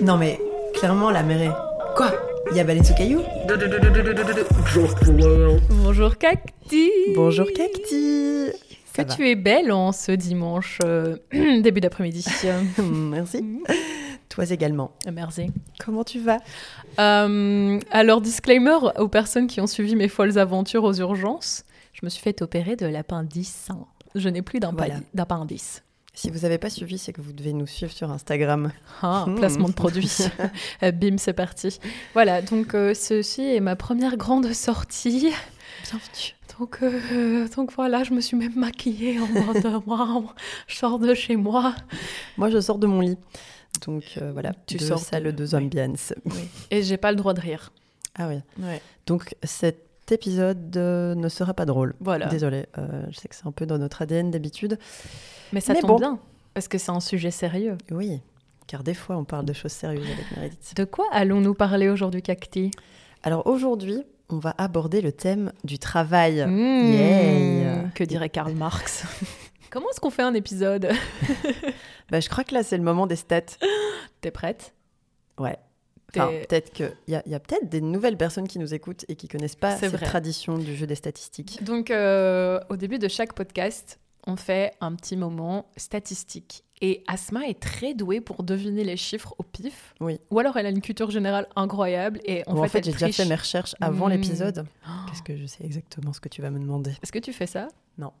[0.00, 0.40] Non mais,
[0.74, 1.94] clairement, la mer est...
[1.96, 2.12] Quoi?
[2.52, 3.20] Il y a baleine sous caillou
[5.70, 8.52] Bonjour Cacti Bonjour Cacti
[8.94, 12.24] Que tu es belle en ce dimanche euh, début d'après-midi.
[12.78, 13.44] Merci.
[14.28, 14.92] Toi également.
[15.12, 15.50] Merci.
[15.84, 16.38] Comment tu vas?
[17.00, 22.08] Euh, alors, disclaimer aux personnes qui ont suivi mes folles aventures aux urgences, je me
[22.08, 23.68] suis fait opérer de l'appendice.
[24.14, 25.82] Je n'ai plus d'appendice.
[26.20, 28.72] Si vous n'avez pas suivi, c'est que vous devez nous suivre sur Instagram.
[29.02, 29.36] Ah, Hmm.
[29.36, 30.10] placement de produit.
[30.82, 31.78] Euh, Bim, c'est parti.
[32.12, 35.30] Voilà, donc euh, ceci est ma première grande sortie.
[35.84, 36.34] Bienvenue.
[36.58, 40.28] Donc, euh, donc voilà, je me suis même maquillée en mode waouh,
[40.66, 41.72] je sors de chez moi.
[42.36, 43.16] Moi, je sors de mon lit.
[43.86, 46.12] Donc euh, voilà, Tu deux sors salles, de- deux ambiances.
[46.72, 47.70] Et j'ai pas le droit de rire.
[48.16, 48.40] Ah oui.
[48.60, 48.82] Ouais.
[49.06, 51.94] Donc cet épisode euh, ne sera pas drôle.
[52.00, 52.26] Voilà.
[52.26, 54.78] Désolée, euh, je sais que c'est un peu dans notre ADN d'habitude.
[55.52, 55.96] Mais ça Mais tombe bon.
[55.98, 56.18] bien,
[56.54, 57.76] parce que c'est un sujet sérieux.
[57.90, 58.20] Oui,
[58.66, 60.74] car des fois on parle de choses sérieuses avec Meredith.
[60.76, 62.70] De quoi allons-nous parler aujourd'hui, Cacti?
[63.22, 66.44] Alors aujourd'hui, on va aborder le thème du travail.
[66.46, 67.84] Mmh, Yeah.
[67.94, 69.04] Que dirait Karl Marx?
[69.70, 70.88] Comment est-ce qu'on fait un épisode?
[72.10, 73.40] Bah, je crois que là c'est le moment des stats.
[74.20, 74.72] T'es prête?
[75.38, 75.58] Ouais.
[76.16, 79.04] Enfin, peut-être qu'il y a, il y a peut-être des nouvelles personnes qui nous écoutent
[79.08, 80.06] et qui connaissent pas cette vrai.
[80.06, 81.62] tradition du jeu des statistiques.
[81.62, 86.64] Donc, euh, au début de chaque podcast, on fait un petit moment statistique.
[86.80, 89.94] Et Asma est très douée pour deviner les chiffres au pif.
[90.00, 90.20] Oui.
[90.30, 92.20] Ou alors elle a une culture générale incroyable.
[92.24, 94.10] Et en Ou fait, elle j'ai déjà fait mes recherches avant Mmh.
[94.12, 94.66] l'épisode.
[94.86, 94.90] Oh.
[95.08, 96.92] Qu'est-ce que je sais exactement ce que tu vas me demander?
[97.02, 97.68] Est-ce que tu fais ça?
[97.98, 98.12] Non,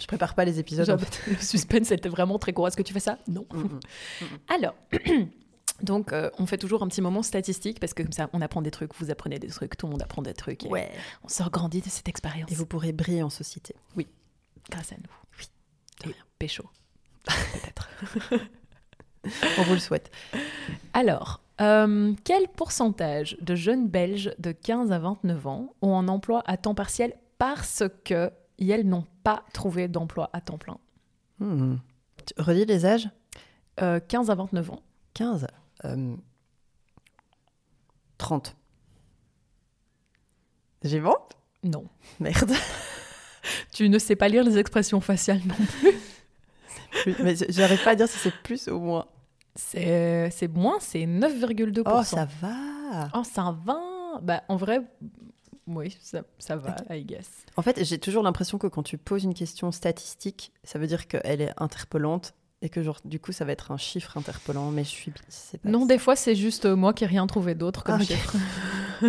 [0.00, 0.90] je prépare pas les épisodes.
[0.90, 1.20] en fait.
[1.30, 2.66] Le suspense était vraiment très gros.
[2.66, 3.18] Est-ce que tu fais ça?
[3.28, 3.46] Non.
[3.52, 3.80] Mm, mm.
[4.48, 4.74] Alors,
[5.82, 8.62] donc euh, on fait toujours un petit moment statistique parce que comme ça on apprend
[8.62, 10.64] des trucs, vous apprenez des trucs, tout le monde apprend des trucs.
[10.64, 10.90] et Ouais.
[11.24, 13.74] On se grandit de cette expérience Et vous pourrez briller en société.
[14.70, 15.02] grâce à nous.
[16.06, 16.10] Oui.
[16.10, 16.64] Et pécho.
[17.24, 17.88] Peut-être.
[19.58, 20.10] On vous le souhaite.
[20.94, 26.42] Alors, euh, quel pourcentage de jeunes Belges de 15 à 29 ans ont un emploi
[26.46, 30.78] à temps partiel parce que elles n'ont pas trouvé d'emploi à temps plein?
[31.38, 31.76] Hmm.
[32.38, 33.08] Redis les âges?
[33.80, 34.82] Euh, 15 à 29 ans.
[35.14, 35.46] 15.
[35.84, 36.16] Euh,
[38.18, 38.56] 30.
[40.82, 41.16] J'ai bon
[41.62, 41.86] Non.
[42.20, 42.52] Merde.
[43.72, 47.14] Tu ne sais pas lire les expressions faciales non plus.
[47.22, 49.06] Mais j'arrive pas à dire si c'est plus ou moins.
[49.56, 51.82] C'est moins, c'est 9,2%.
[51.86, 53.08] Oh, ça va.
[53.14, 54.82] Oh, ça va Bah, en vrai,
[55.66, 57.28] oui, ça, ça va, I guess.
[57.56, 61.06] En fait, j'ai toujours l'impression que quand tu poses une question statistique, ça veut dire
[61.08, 64.70] qu'elle est interpellante et que genre du coup ça va être un chiffre interpellant.
[64.70, 65.68] Mais je suis, pas.
[65.68, 68.36] Non, des fois, c'est juste euh, moi qui n'ai rien trouvé d'autre comme Ah, chiffre.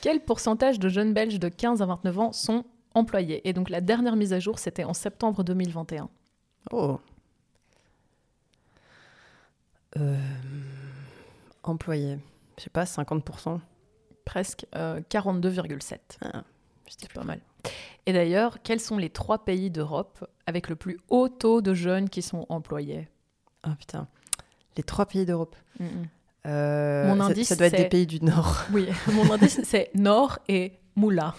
[0.00, 3.46] Quel pourcentage de jeunes Belges de 15 à 29 ans sont employés?
[3.48, 6.08] Et donc, la dernière mise à jour, c'était en septembre 2021.
[6.72, 7.00] Oh.
[9.96, 10.16] Euh,
[11.62, 12.18] employé.
[12.58, 13.58] Je sais pas, 50%.
[14.24, 15.98] Presque euh, 42,7.
[16.22, 16.44] Ah,
[16.86, 17.40] C'est pas mal.
[18.06, 22.08] Et d'ailleurs, quels sont les trois pays d'Europe avec le plus haut taux de jeunes
[22.08, 23.08] qui sont employés?
[23.62, 24.08] Ah putain.
[24.76, 25.56] Les trois pays d'Europe.
[25.78, 25.88] Mhm.
[26.46, 28.64] Euh, Mon ça- indice, ça doit être des pays du Nord.
[28.72, 31.34] Oui, mon indice, c'est Nord et Moula,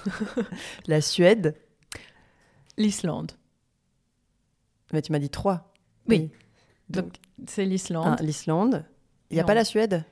[0.88, 1.56] La Suède.
[2.78, 3.32] l'Islande.
[4.94, 5.72] Mais tu m'as dit trois.
[6.08, 6.30] Oui.
[6.90, 7.14] Donc, Donc,
[7.48, 8.20] c'est l'Islande.
[8.20, 8.86] un, l'Islande.
[9.30, 9.48] Il n'y a Non.
[9.48, 10.04] pas la Suède?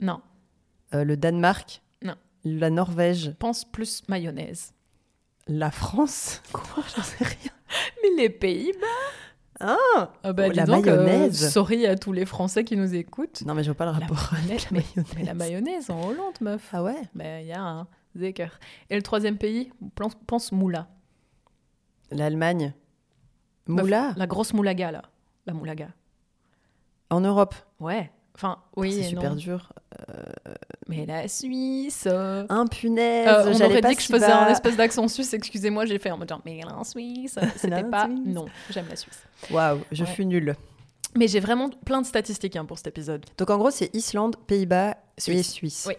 [0.00, 0.20] Non,
[0.94, 1.82] Euh, Le Danemark?
[2.02, 2.14] Non.
[2.44, 3.34] La Norvège?
[3.38, 4.72] Pense plus mayonnaise.
[5.46, 7.52] La France Quoi J'en sais rien.
[8.02, 8.86] Mais les Pays-Bas
[9.60, 9.76] Ah
[10.22, 11.50] Ah bah, Oh, dis la donc, euh, mayonnaise.
[11.52, 13.42] sorry à tous les Français qui nous écoutent.
[13.46, 14.30] Non, mais je vois pas le La rapport.
[14.32, 16.68] mayonnaise, avec la mais la mayonnaise en Hollande, meuf.
[16.72, 17.86] Ah ouais Ben, il y a un
[18.16, 18.58] zéker.
[18.90, 20.88] Et le troisième pays, pense, pense moula.
[22.10, 22.74] L'Allemagne
[23.66, 25.02] Meuf, Moula La grosse moulaga, là.
[25.46, 25.88] La moulaga.
[27.10, 28.10] En Europe Ouais.
[28.34, 29.36] Enfin, oui C'est super non.
[29.36, 29.72] dur.
[30.90, 32.04] Mais la Suisse...
[32.06, 34.46] euh, Un punaise euh, on aurait pas dit que je faisais bas.
[34.46, 38.06] un espèce d'accent suisse, excusez-moi, j'ai fait en mode genre, mais la Suisse, c'était pas...
[38.06, 38.20] Suisse.
[38.26, 39.22] Non, j'aime la Suisse.
[39.50, 40.10] Waouh, je Ouais.
[40.10, 40.54] suis nulle.
[41.16, 43.24] Mais j'ai vraiment plein de statistiques hein, pour cet épisode.
[43.38, 45.52] Donc en gros, c'est Islande, Pays-Bas et Suisse.
[45.52, 45.84] Suisse.
[45.88, 45.94] Oui.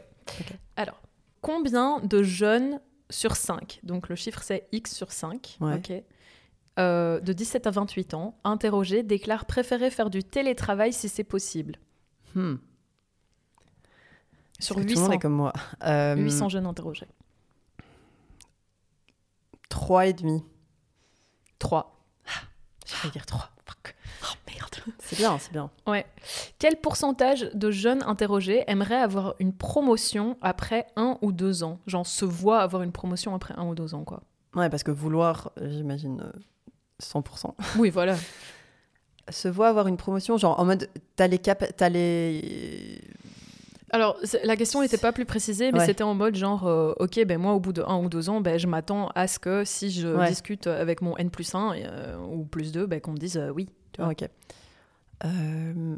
[0.77, 1.01] Alors,
[1.41, 2.79] combien de jeunes
[3.09, 5.73] sur 5, donc le chiffre c'est X sur 5, Ouais.
[5.75, 5.91] ok,
[6.79, 11.75] euh, de 17 à 28 ans, interrogés, déclarent préférer faire du télétravail si c'est possible
[12.33, 12.55] Hmm.
[14.61, 15.53] Sur Parce que Tout le monde 800, est comme moi.
[15.83, 17.07] Euh, 800 jeunes interrogés.
[19.69, 20.43] Trois et demi.
[21.59, 21.97] 3.
[22.85, 23.49] J'ai failli dire trois.
[24.23, 25.69] Oh merde C'est bien, c'est bien.
[25.87, 26.05] Ouais.
[26.59, 31.79] Quel pourcentage de jeunes interrogés aimeraient avoir une promotion après un ou deux ans?
[31.87, 34.21] Genre se voit avoir une promotion après un ou deux ans, quoi.
[34.55, 36.31] Ouais, parce que vouloir, euh, j'imagine, euh,
[37.01, 37.55] 100%.
[37.77, 38.15] Oui, voilà.
[39.29, 43.01] se voit avoir une promotion, genre en mode, t'as les cap, t'as les.
[43.93, 45.85] Alors, la question n'était pas plus précisée, mais Ouais.
[45.85, 48.39] c'était en mode genre, euh, ok, ben moi, au bout de un ou deux ans,
[48.39, 50.29] ben, je m'attends à ce que si je Ouais.
[50.29, 53.67] discute avec mon N plus 1 ou plus 2, ben, qu'on me dise euh, oui.
[53.91, 54.11] Tu vois.
[54.11, 54.29] ok.
[55.25, 55.95] Euh,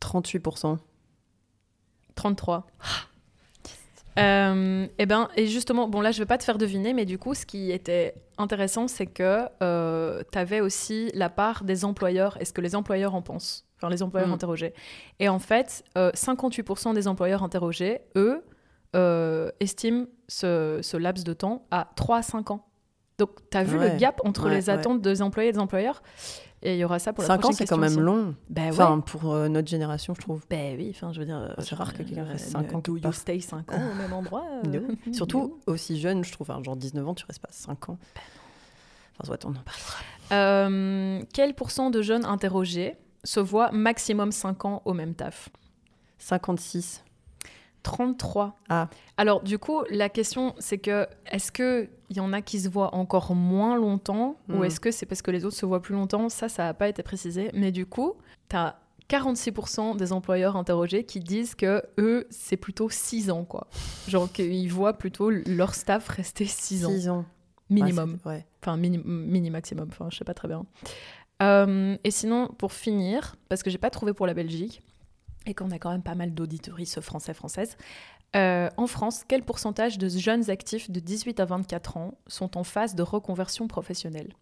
[0.00, 0.78] 38%.
[2.14, 2.66] 33.
[4.18, 7.18] Euh, et ben, et justement, bon là, je vais pas te faire deviner, mais du
[7.18, 9.46] coup, ce qui était intéressant, c'est que
[10.32, 13.88] tu avais aussi la part des employeurs et ce que les employeurs en pensent, enfin
[13.90, 14.32] les employeurs Mm.
[14.34, 14.74] interrogés.
[15.20, 18.42] Et en fait, euh, 58% des employeurs interrogés, eux,
[18.94, 22.66] euh, estiment ce, ce laps de temps à 3 à 5 ans.
[23.18, 23.92] Donc, tu as vu Ouais.
[23.92, 24.74] le gap entre Ouais, les ouais.
[24.74, 26.02] attentes des employés et des employeurs?
[26.66, 28.00] Et il y aura ça pour la 5 ans, c'est quand même aussi.
[28.00, 28.34] long.
[28.58, 29.02] Enfin, ouais.
[29.06, 30.44] pour euh, notre génération, je trouve.
[30.50, 31.36] Ben oui, enfin, je veux dire.
[31.38, 33.80] euh, C'est rare que quelqu'un euh, reste cinq euh, ans Do you stay 5 ans
[33.92, 34.80] au même endroit euh, No.
[34.80, 34.94] no.
[35.14, 36.50] Surtout aussi jeune, je trouve.
[36.50, 37.98] hein, genre 19 ans, tu restes pas 5 ans.
[39.18, 39.94] Enfin, soit on en parlera.
[40.32, 45.48] Euh, quel pourcent de jeunes interrogés se voient maximum 5 ans au même taf?
[46.18, 47.04] 56.
[47.90, 48.56] 33.
[48.68, 48.88] Ah.
[49.16, 52.94] Alors, du coup, la question, c'est que est-ce qu'il y en a qui se voient
[52.96, 54.64] encore moins longtemps ou Hmm.
[54.64, 56.28] est-ce que c'est parce que les autres se voient plus longtemps?
[56.28, 57.50] Ça, ça n'a pas été précisé.
[57.54, 58.14] Mais du coup,
[58.48, 58.76] tu as
[59.08, 63.68] 46% des employeurs interrogés qui disent que eux, c'est plutôt 6 ans, quoi.
[64.08, 66.90] Genre qu'ils voient plutôt leur staff rester 6 ans.
[66.90, 67.24] 6 ans.
[67.70, 68.18] Minimum.
[68.24, 68.44] Ouais.
[68.62, 70.64] Enfin, mini, mini maximum, enfin, je sais pas très bien.
[71.42, 74.82] Euh, et sinon, pour finir, parce que j'ai pas trouvé pour la Belgique,
[75.46, 77.76] et qu'on a quand même pas mal d'auditoristes français-françaises,
[78.34, 82.64] euh, en France, quel pourcentage de jeunes actifs de 18 à 24 ans sont en
[82.64, 84.34] phase de reconversion professionnelle?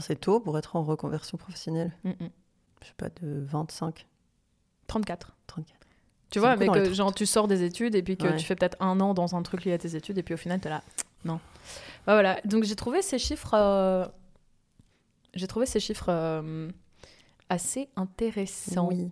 [0.00, 1.92] C'est tôt pour être en reconversion professionnelle.
[2.04, 2.30] Mm, mm.
[2.82, 4.06] Je sais pas, de 25,
[4.88, 5.36] 34.
[5.46, 5.78] 34.
[6.30, 6.92] Tu vois, mais que 30.
[6.92, 8.36] genre tu sors des études et puis que Ouais.
[8.36, 10.36] tu fais peut-être un an dans un truc lié à tes études et puis au
[10.36, 10.82] final t'es là,
[11.24, 11.36] non.
[12.04, 14.04] Bah, voilà, donc j'ai trouvé ces chiffres, euh,
[15.34, 16.68] j'ai trouvé ces chiffres euh,
[17.48, 19.10] assez intéressants Oui.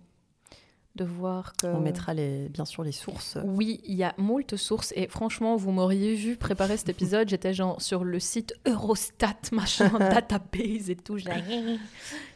[0.95, 1.67] De voir que.
[1.67, 3.37] On mettra les, bien sûr les sources.
[3.43, 7.53] Oui, il y a moult sources et franchement, vous m'auriez vu préparer cet épisode, j'étais
[7.53, 11.17] genre sur le site Eurostat, machin, database et tout.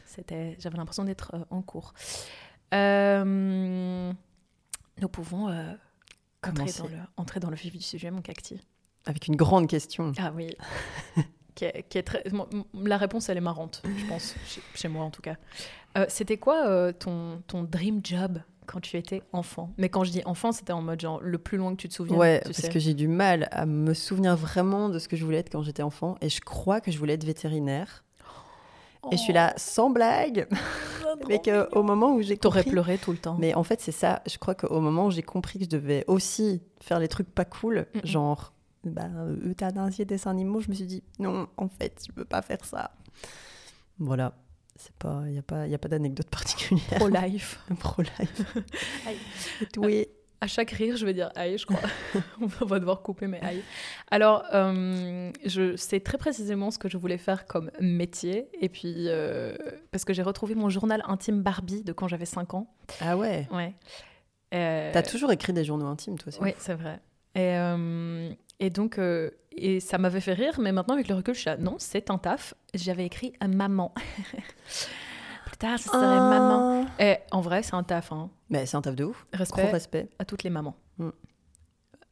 [0.04, 1.94] C'était, j'avais l'impression d'être euh, en cours.
[2.74, 4.12] Euh,
[5.00, 5.72] nous pouvons euh,
[6.42, 8.60] entrer, dans le, entrer dans le vif du sujet, mon cacti.
[9.06, 10.12] Avec une grande question.
[10.18, 10.54] Ah oui.
[11.60, 12.22] qui est, qui est très...
[12.32, 15.36] mon- mon- La réponse, elle est marrante, je pense, chez, chez moi en tout cas.
[15.98, 19.70] Euh, C'était quoi euh, ton, ton dream job quand tu étais enfant?
[19.76, 21.92] Mais quand je dis enfant, c'était en mode genre le plus loin que tu te
[21.94, 22.16] souviens.
[22.16, 22.68] Ouais, parce sais.
[22.70, 25.62] que j'ai du mal à me souvenir vraiment de ce que je voulais être quand
[25.62, 26.16] j'étais enfant.
[26.22, 28.04] Et je crois que je voulais être vétérinaire.
[29.12, 30.46] Et je suis là, sans blague.
[31.28, 32.36] Mais qu'au moment où j'ai Oh.
[32.40, 32.70] T'aurais compris...
[32.72, 33.36] pleuré tout le temps.
[33.38, 34.22] Mais en fait, c'est ça.
[34.26, 37.44] Je crois qu'au moment où j'ai compris que je devais aussi faire les trucs pas
[37.44, 38.54] cool, genre
[38.84, 39.08] bah,
[39.44, 42.92] euthanasier des animaux, je me suis dit non, en fait, je peux pas faire ça.
[43.98, 44.34] Voilà.
[44.76, 46.98] C'est pas, il y a pas, y a pas d'anecdote particulière.
[46.98, 47.60] Pro-life.
[47.80, 48.56] Pro-life.
[49.06, 49.18] Aïe.
[49.76, 50.06] Oui.
[50.42, 51.80] À chaque rire, je vais dire aïe, je crois.
[52.40, 53.62] On va devoir couper, mais aïe.
[54.10, 58.48] Alors, euh, je sais très précisément ce que je voulais faire comme métier.
[58.58, 59.54] Et puis, euh,
[59.90, 62.72] parce que j'ai retrouvé mon journal intime Barbie de quand j'avais 5 ans.
[63.02, 63.46] Ah ouais.
[63.52, 63.74] Ouais.
[64.54, 66.40] Euh, T'as toujours écrit des journaux intimes, toi aussi.
[66.40, 67.00] Oui, c'est vrai.
[67.34, 68.30] Et, euh,
[68.60, 71.48] et donc, euh, et ça m'avait fait rire, mais maintenant, avec le recul, je suis
[71.50, 72.54] là, non, c'est un taf.
[72.74, 73.92] J'avais écrit à maman.
[75.46, 76.86] Plus tard, ça serait maman.
[76.86, 77.04] Ah.
[77.04, 78.12] Et en vrai, c'est un taf.
[78.12, 78.30] Hein.
[78.50, 79.26] Mais c'est un taf de ouf.
[79.32, 80.08] Respect Trop respect.
[80.18, 80.76] à toutes les mamans.
[80.98, 81.08] Mm.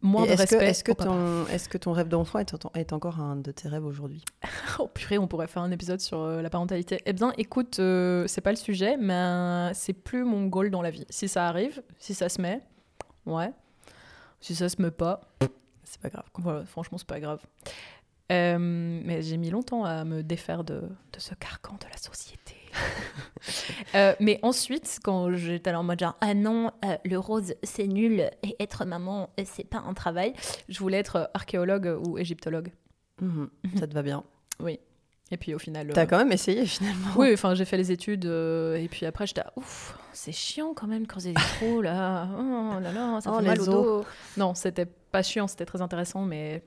[0.00, 0.66] Moins Et de Est-ce que, respect.
[0.70, 3.84] est-ce que ton, est-ce que ton rêve d'enfant est, est encore un de tes rêves
[3.84, 4.24] aujourd'hui?
[4.78, 7.00] Oh purée, on pourrait faire un épisode sur euh, la parentalité.
[7.04, 10.82] Eh bien, écoute, euh, c'est pas le sujet, mais euh, c'est plus mon goal dans
[10.82, 11.04] la vie.
[11.10, 12.62] Si ça arrive, si ça se met,
[13.26, 13.52] ouais.
[14.40, 15.22] Si ça se met pas,
[15.90, 16.24] C'est pas grave.
[16.34, 17.40] voilà, franchement, c'est pas grave.
[18.30, 22.54] Euh, mais j'ai mis longtemps à me défaire de, de ce carcan de la société.
[23.94, 28.28] Euh, mais ensuite, quand j'étais en mode genre, ah non, euh, le rose c'est nul
[28.42, 30.34] et être maman c'est pas un travail,
[30.68, 32.72] je voulais être archéologue ou égyptologue.
[33.20, 33.48] Mhm.
[33.78, 34.24] Ça te va bien.
[35.30, 35.90] Et puis au final.
[35.94, 37.08] T'as quand même essayé finalement.
[37.16, 41.06] Oui, enfin j'ai fait les études et puis après j'étais ouf, c'est chiant quand même
[41.06, 42.26] quand c'est des trous là.
[42.38, 44.04] Oh là là, ça Oh, fait mal au dos.
[44.36, 46.62] Non, c'était pas chiant, c'était très intéressant, mais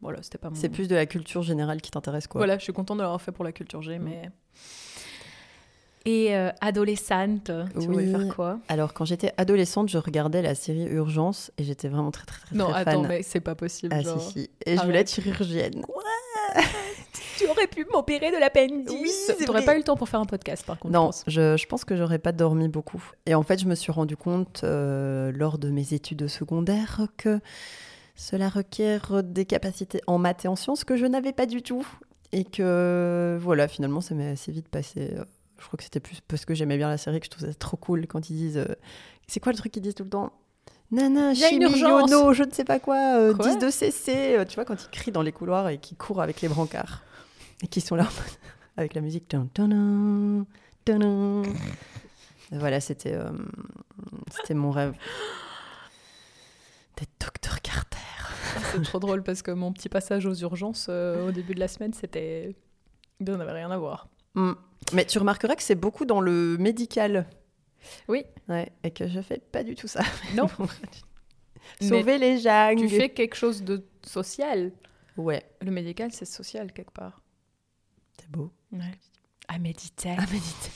[0.00, 0.56] voilà, c'était pas mon.
[0.56, 2.38] C'est plus de la culture générale qui t'intéresse, quoi.
[2.40, 4.30] Voilà, je suis contente de l'avoir fait pour la culture G, mais.
[6.06, 8.10] Et euh, adolescente, tu voulais Oui.
[8.10, 8.58] faire quoi?
[8.68, 12.54] Alors, quand j'étais adolescente, je regardais la série Urgence et j'étais vraiment très, très, très,
[12.54, 13.06] Non, très attends, fan.
[13.08, 13.94] mais c'est pas possible.
[13.96, 14.20] Ah, genre.
[14.20, 14.50] si, si.
[14.66, 15.00] Et je Ah voulais ouais.
[15.00, 15.82] être chirurgienne.
[17.38, 18.90] Tu aurais pu m'opérer de l'appendix.
[18.90, 19.66] Oui, c'est T'aurais vrai.
[19.66, 20.92] pas eu le temps pour faire un podcast, par contre.
[20.92, 21.24] je Non, pense.
[21.26, 23.02] je, je pense que j'aurais pas dormi beaucoup.
[23.26, 27.40] Et en fait, je me suis rendu compte euh, lors de mes études secondaires que
[28.16, 31.86] cela requiert des capacités en maths et en sciences que je n'avais pas du tout.
[32.32, 35.14] Et que voilà, finalement, ça m'est assez vite passé.
[35.16, 35.24] Euh,
[35.58, 37.54] Je crois que c'était plus parce que j'aimais bien la série que je trouvais ça
[37.54, 38.58] trop cool quand ils disent.
[38.58, 38.74] euh,
[39.26, 40.32] c'est quoi le truc qu'ils disent tout le temps?
[40.90, 43.48] Nana, yono, je ne sais pas quoi, euh, Quoi?
[43.54, 44.36] 10 de CC.
[44.38, 47.02] euh, tu vois, quand ils crient dans les couloirs et qu'ils courent avec les brancards.
[47.62, 48.08] Et qu'ils sont là
[48.76, 49.34] avec la musique.
[52.50, 53.30] Voilà, c'était euh,
[54.30, 54.94] c'était mon rêve.
[56.96, 57.98] D'être docteur Carter.
[58.72, 61.68] C'est trop drôle parce que mon petit passage aux urgences euh, au début de la
[61.68, 62.54] semaine, c'était.
[63.24, 64.08] Ça n'avait rien à voir.
[64.34, 64.52] Mm.
[64.92, 67.26] Mais tu remarqueras que c'est beaucoup dans le médical.
[68.08, 68.24] Oui.
[68.48, 70.02] Ouais, et que je fais pas du tout ça.
[70.34, 70.48] Non.
[71.80, 72.74] Mais Sauver les gens.
[72.76, 74.72] tu fais quelque chose de social.
[75.16, 77.20] Ouais, Le médical, c'est social quelque part.
[78.24, 78.50] C'est beau.
[78.72, 78.80] Ouais.
[79.48, 80.10] À méditer.
[80.10, 80.70] À méditer.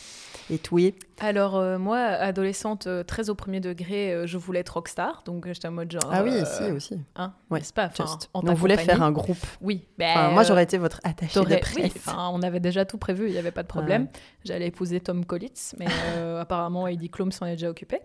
[0.51, 0.95] Et oui.
[1.21, 5.23] Alors, euh, moi, adolescente, euh, très au premier degré, euh, je voulais être rockstar.
[5.27, 6.11] Donc, j'étais en mode genre.
[6.11, 6.99] Ah oui, si aussi.
[7.17, 7.91] Hein, Ouais, n'est-ce pas?
[8.33, 9.37] On voulait faire un groupe.
[9.61, 9.87] Oui.
[9.99, 11.77] ben, moi, j'aurais été votre attaché de presse.
[11.77, 14.09] oui, on avait déjà tout prévu, il n'y avait pas de problème.
[14.45, 15.87] J'allais épouser Tom Collitz, mais
[16.39, 18.01] apparemment, Heidi Klum s'en est déjà occupé.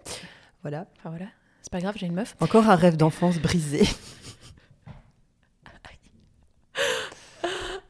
[0.61, 0.85] Voilà.
[0.97, 1.25] Enfin voilà,
[1.61, 2.37] c'est pas grave, j'ai une meuf.
[2.39, 3.83] Encore un rêve d'enfance brisé.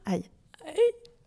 [0.06, 0.26] Aïe.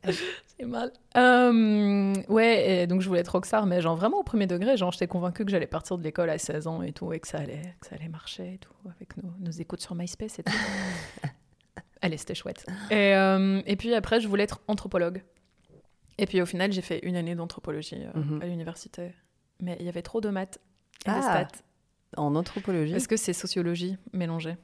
[0.59, 0.91] C'est mal.
[1.17, 4.91] Euh, ouais, et donc je voulais être rockstar, mais genre vraiment au premier degré, genre
[4.93, 7.39] j'étais convaincue que j'allais partir de l'école à 16 ans et tout, et que ça
[7.39, 10.53] allait, que ça allait marcher et tout, avec nos, nos écoutes sur MySpace et tout.
[12.03, 12.65] Allez, c'était chouette.
[12.91, 15.23] Et, euh, et puis après, je voulais être anthropologue.
[16.19, 18.43] Et puis au final, j'ai fait une année d'anthropologie euh, Mhm.
[18.43, 19.13] à l'université.
[19.61, 20.59] Mais il y avait trop de maths
[21.07, 21.63] et de Ah, stats.
[22.17, 22.93] En anthropologie?
[22.93, 24.57] Parce que c'est sociologie mélangée.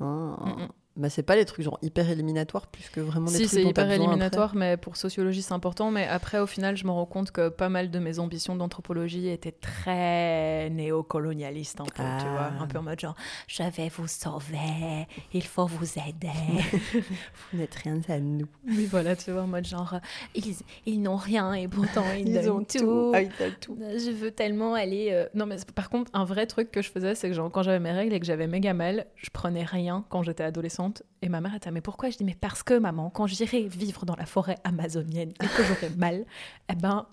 [0.00, 0.04] Ah.
[0.04, 0.68] Mm-mm.
[0.96, 3.62] Bah, c'est pas les trucs genre hyper éliminatoires plus que vraiment des Si, trucs c'est
[3.64, 5.90] hyper éliminatoire, mais pour sociologie, c'est important.
[5.90, 9.28] Mais après, au final, je me rends compte que pas mal de mes ambitions d'anthropologie
[9.28, 12.50] étaient très néocolonialistes, un peu, tu Ah.
[12.52, 12.62] vois.
[12.62, 13.16] Un peu en mode genre,
[13.48, 16.28] je vais vous sauver, il faut vous aider.
[16.28, 16.78] après.
[17.52, 18.46] Vous n'êtes rien à nous.
[18.66, 19.96] oui, voilà, tu vois, en mode genre,
[20.34, 20.54] ils,
[20.86, 22.78] ils n'ont rien et pourtant ils, Ils ont tout.
[22.78, 23.12] tout.
[23.14, 23.76] Ah, ils tout.
[23.80, 25.08] Je veux tellement aller.
[25.12, 27.62] euh, Non, mais par contre, un vrai truc que je faisais, c'est que genre, quand
[27.62, 30.83] j'avais mes règles et que j'avais méga mal, je prenais rien quand j'étais adolescente.
[31.22, 32.10] Et ma mère était, mais pourquoi?
[32.10, 35.62] Je dis, mais parce que maman, quand j'irai vivre dans la forêt amazonienne et que
[35.64, 36.24] j'aurai mal,
[36.70, 37.06] eh ben,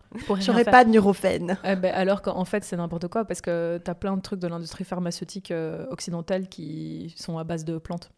[0.63, 0.71] faire.
[0.71, 1.57] pas de neurophène.
[1.63, 4.47] Eh ben, alors qu'en fait, c'est n'importe quoi parce que t'as plein de trucs de
[4.47, 8.11] l'industrie pharmaceutique euh, occidentale qui sont à base de plantes.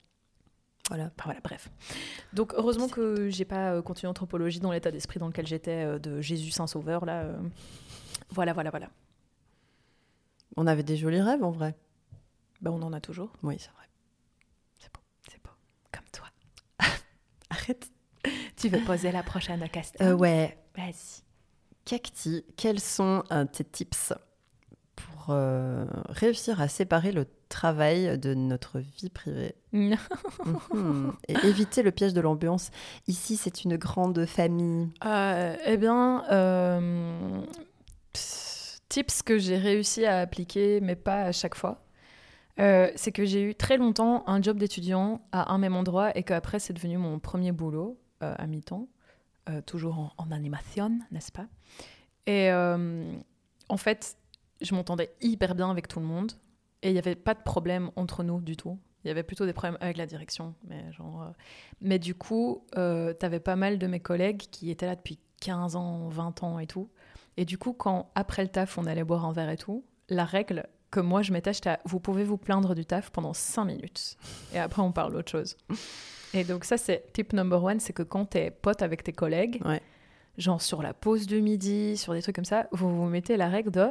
[0.90, 1.06] Voilà.
[1.06, 1.70] Enfin, voilà, bref.
[2.34, 6.00] Donc, heureusement que j'ai pas euh, continué anthropologie dans l'état d'esprit dans lequel j'étais euh,
[6.00, 7.22] de Jésus Saint-Sauveur, là.
[7.24, 7.38] euh.
[8.32, 8.90] Voilà, voilà, voilà.
[10.58, 11.76] On avait des jolis rêves en vrai.
[12.62, 13.32] Ben, on en a toujours.
[13.44, 13.84] Oui, c'est vrai.
[14.80, 15.52] C'est beau.
[15.92, 16.28] Comme toi.
[17.54, 17.90] Arrête.
[18.56, 20.58] Tu veux poser la prochaine question Euh, ouais.
[20.76, 21.22] Vas-y.
[21.86, 24.14] Cacti, quels sont euh, tes tips
[24.96, 29.56] pour euh, réussir à séparer le travail de notre vie privée?
[29.74, 31.14] Mhm.
[31.28, 32.72] et éviter le piège de l'ambiance
[33.08, 34.90] Ici, c'est une grande famille.
[35.06, 37.42] Euh, eh bien, euh,
[38.90, 41.83] tips que j'ai réussi à appliquer, mais pas à chaque fois.
[42.60, 46.24] Euh, c'est que j'ai eu très longtemps un job d'étudiant à un même endroit et
[46.24, 48.88] qu'après c'est devenu mon premier boulot euh, à mi-temps,
[49.50, 51.48] euh, toujours en, animation, n'est-ce pas?
[52.26, 54.18] Et en fait,
[54.62, 56.32] je m'entendais hyper bien avec tout le monde
[56.82, 58.80] et il n'y avait pas de problème entre nous du tout.
[59.04, 61.34] Il y avait plutôt des problèmes avec la direction, mais genre.
[61.82, 66.08] mais du coup, t'avais pas mal de mes collègues qui étaient là depuis 15 ans,
[66.08, 66.90] 20 ans et tout.
[67.36, 70.24] Et du coup, quand après le taf, on allait boire un verre et tout, la
[70.24, 74.16] règle que moi je m'étais à, vous pouvez vous plaindre du taf pendant 5 minutes.
[74.54, 75.58] Et après, on parle autre chose.
[76.34, 79.62] Et donc, ça, c'est tip number one c'est que quand t'es pote avec tes collègues,
[79.66, 79.82] Ouais.
[80.38, 83.50] genre sur la pause de midi, sur des trucs comme ça, vous vous mettez la
[83.50, 83.88] règle de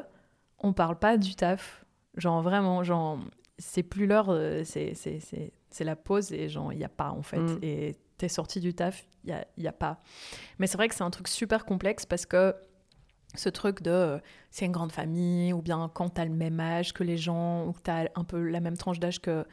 [0.59, 1.85] on parle pas du taf.
[2.17, 3.19] Genre vraiment, genre,
[3.59, 6.89] c'est plus l'heure, euh, c'est, c'est, c'est, c'est la pause et genre, il n'y a
[6.89, 7.39] pas en fait.
[7.39, 7.59] Mm.
[7.63, 10.01] Et t'es sorti du taf, il n'y a, y a pas.
[10.59, 12.55] Mais c'est vrai que c'est un truc super complexe parce que
[13.35, 14.19] ce truc de euh,
[14.51, 17.73] c'est une grande famille ou bien quand t'as le même âge que les gens ou
[17.73, 19.45] que t'as un peu la même tranche d'âge que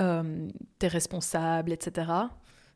[0.00, 2.10] euh, t'es responsable, etc.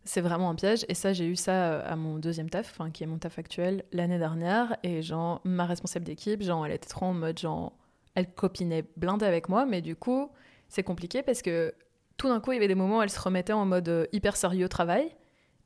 [0.04, 0.84] C'est vraiment un piège.
[0.88, 3.84] Et ça, j'ai eu ça euh, à mon deuxième taf, qui est mon taf actuel,
[3.92, 4.76] l'année dernière.
[4.82, 7.72] Et genre, ma responsable d'équipe, genre, elle était trop en mode, genre,
[8.14, 9.64] elle copinait blindée avec moi.
[9.64, 10.30] Mais du coup,
[10.68, 11.74] c'est compliqué parce que
[12.18, 14.36] tout d'un coup, il y avait des moments où elle se remettait en mode hyper
[14.36, 15.16] sérieux travail.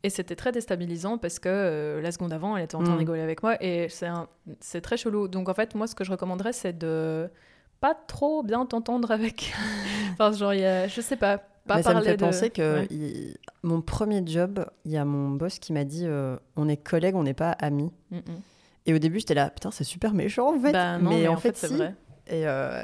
[0.05, 2.97] Et c'était très déstabilisant parce que euh, la seconde avant, elle était en train de
[2.97, 2.99] Mm.
[3.01, 3.57] rigoler avec moi.
[3.63, 4.29] Et c'est un-
[4.61, 5.27] c'est très chelou.
[5.29, 7.29] Donc en fait, moi, ce que je recommanderais, c'est de
[7.81, 9.53] pas trop bien t'entendre avec.
[10.13, 12.81] enfin, genre, y a, je sais pas, pas Mais ça me fait de- penser que
[12.81, 12.87] Ouais.
[12.91, 16.77] il- mon premier job, il y a mon boss qui m'a dit euh, on est
[16.77, 17.91] collègues, on n'est pas amis.
[18.87, 20.73] Et au début, j'étais là, putain, c'est super méchant en fait.
[20.73, 21.75] Bah non, mais, en, en fait, c'est si.
[21.77, 21.95] vrai.
[22.29, 22.83] Et euh,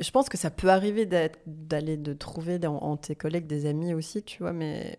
[0.00, 3.92] je pense que ça peut arriver d'aller de trouver dans, en tes collègues des amis
[3.94, 4.98] aussi, tu vois, mais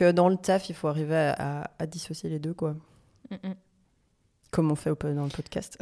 [0.00, 2.74] que dans le taf, il faut arriver à, dissocier les deux, quoi.
[4.50, 5.78] Comme on fait dans le podcast.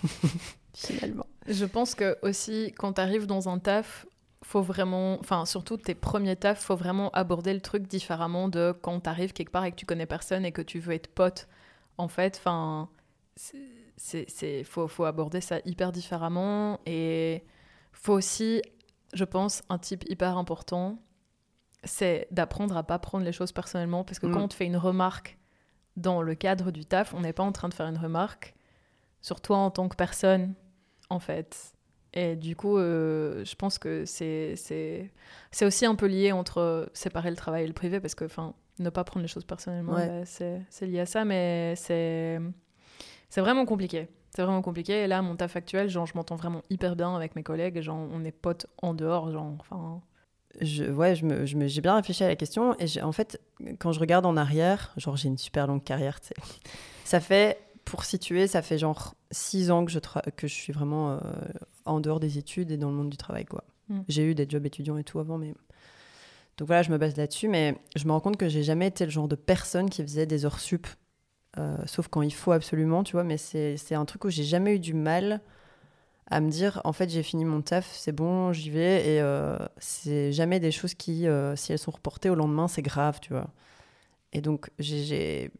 [0.74, 1.26] Finalement.
[1.46, 4.04] Je pense que aussi, quand tu arrives dans un taf,
[4.42, 8.98] faut vraiment, enfin surtout tes premiers tafs, faut vraiment aborder le truc différemment de quand
[8.98, 11.46] tu arrives quelque part et que tu connais personne et que tu veux être pote.
[11.98, 12.88] En fait, enfin,
[13.96, 17.44] c'est faut, faut aborder ça hyper différemment et
[17.92, 18.60] faut aussi,
[19.14, 20.98] je pense, un type hyper important,
[21.86, 24.44] c'est d'apprendre à pas prendre les choses personnellement parce que quand mm.
[24.44, 25.38] on te fait une remarque
[25.96, 28.54] dans le cadre du taf, on n'est pas en train de faire une remarque
[29.22, 30.54] sur toi en tant que personne,
[31.10, 31.72] en fait.
[32.12, 35.10] Et du coup, euh, je pense que c'est
[35.62, 38.26] aussi un peu lié entre séparer le travail et le privé, parce que
[38.78, 42.40] ne pas prendre les choses personnellement, bah, c'est lié à ça, mais c'est
[43.36, 44.08] vraiment compliqué.
[44.30, 45.04] C'est vraiment compliqué.
[45.04, 47.80] Et là, mon taf actuel, genre, je m'entends vraiment hyper bien avec mes collègues.
[47.80, 50.02] Genre, on est potes en dehors, genre, enfin...
[50.60, 52.76] Je, ouais, j'ai je me, j'ai bien réfléchi à la question.
[52.78, 53.40] Et en fait,
[53.78, 56.34] quand je regarde en arrière, genre, j'ai une super longue carrière, tu sais.
[57.04, 60.00] Ça fait pour situer, ça fait genre six ans que je,
[60.36, 61.18] que je suis vraiment euh,
[61.84, 63.44] en dehors des études et dans le monde du travail.
[63.44, 63.64] quoi.
[63.88, 64.00] Mm.
[64.08, 65.54] J'ai eu des jobs étudiants et tout avant, mais.
[66.58, 69.04] Donc voilà, je me base là-dessus, mais je me rends compte que j'ai jamais été
[69.04, 70.86] le genre de personne qui faisait des heures sup,
[71.58, 74.76] euh, sauf quand il faut absolument, tu vois, mais c'est un truc où j'ai jamais
[74.76, 75.42] eu du mal
[76.28, 79.56] à me dire, en fait, j'ai fini mon taf, c'est bon, j'y vais, et euh,
[79.78, 83.48] c'est jamais des choses qui, si elles sont reportées au lendemain, c'est grave, tu vois.
[84.32, 85.50] Et donc, j'ai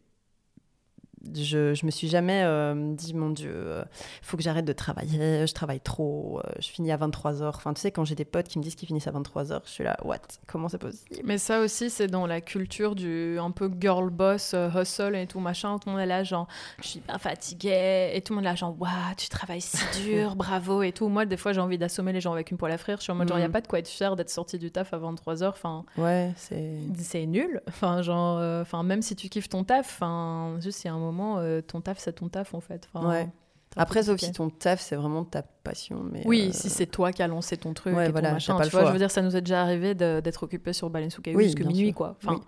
[1.35, 3.83] je, je me suis jamais euh, dit, mon Dieu, il euh,
[4.21, 7.47] faut que j'arrête de travailler, je travaille trop, euh, je finis à 23h.
[7.47, 9.69] Enfin, tu sais, quand j'ai des potes qui me disent qu'ils finissent à 23h, je
[9.69, 10.17] suis là, what?
[10.47, 11.21] Comment c'est possible?
[11.23, 15.39] Mais ça aussi, c'est dans la culture du un peu girl boss, hustle et tout
[15.39, 15.77] machin.
[15.79, 16.47] Tout le monde est là, genre,
[16.81, 18.11] je suis pas fatiguée.
[18.13, 21.09] Et tout le monde est là, genre, waouh, tu travailles si dur, bravo et tout.
[21.09, 22.97] Moi, des fois, j'ai envie d'assommer les gens avec une poêle à frire.
[22.97, 23.51] Je suis en mode, genre, il n'y a mm.
[23.51, 25.47] pas de quoi être fier d'être sorti du taf à 23h.
[25.49, 26.73] Enfin, ouais, c'est.
[26.97, 27.61] C'est nul.
[27.67, 30.99] Enfin, genre, enfin, même si tu kiffes ton taf, enfin, juste, il y a un
[30.99, 32.87] moment euh, ton taf, c'est ton taf en fait.
[32.95, 33.29] ouais.
[33.75, 36.03] Après, sauf si ton taf, c'est vraiment ta passion.
[36.11, 38.59] Mais oui, euh, si c'est toi qui as lancé ton truc et voilà, machin.
[38.61, 41.43] Tu vois, je veux dire, ça nous est déjà arrivé d'être occupé sur sous oui,
[41.43, 42.15] jusqu'à minuit, quoi.
[42.23, 42.41] Enfin,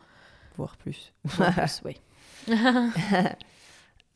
[0.58, 1.13] Voire plus.
[1.25, 1.97] Voire plus, oui.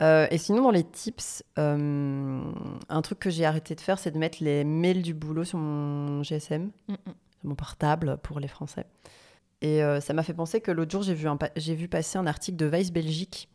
[0.02, 4.18] Euh, et sinon, dans les tips, un truc que j'ai arrêté de faire, c'est de
[4.18, 6.98] mettre les mails du boulot sur mon GSM, mm, mm.
[7.06, 8.86] sur mon portable pour les Français.
[9.62, 11.30] Et ça m'a fait penser que l'autre jour, j'ai vu,
[11.76, 13.50] vu passer un article de Vice Belgique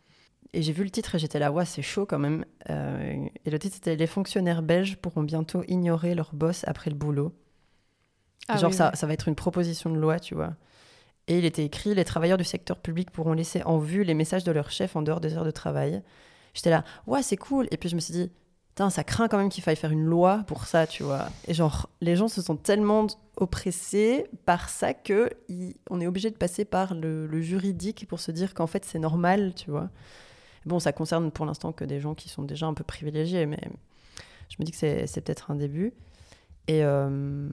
[0.52, 2.44] et j'ai vu le titre et j'étais là, ouais, c'est chaud quand même.
[2.70, 6.96] Euh, et le titre c'était Les fonctionnaires belges pourront bientôt ignorer leur boss après le
[6.96, 7.32] boulot.
[8.48, 10.54] Ah Genre, ça, ça va être une proposition de loi, tu vois.
[11.26, 14.44] Et il était écrit Les travailleurs du secteur public pourront laisser en vue les messages
[14.44, 16.02] de leur chef en dehors des heures de travail.
[16.54, 17.68] J'étais là, ouais, c'est cool.
[17.70, 18.30] Et puis je me suis dit,
[18.88, 21.28] ça craint quand même qu'il faille faire une loi pour ça, tu vois.
[21.46, 23.06] Et genre, les gens se sont tellement
[23.36, 25.30] oppressés par ça que
[25.90, 28.98] on est obligé de passer par le, le juridique pour se dire qu'en fait c'est
[28.98, 29.90] normal, tu vois.
[30.68, 33.60] Bon, ça concerne pour l'instant que des gens qui sont déjà un peu privilégiés, mais
[34.50, 35.94] je me dis que c'est peut-être un début.
[36.66, 37.48] Et euh,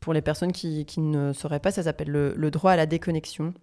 [0.00, 3.54] pour les personnes qui, ne sauraient pas, ça s'appelle le, droit à la déconnexion,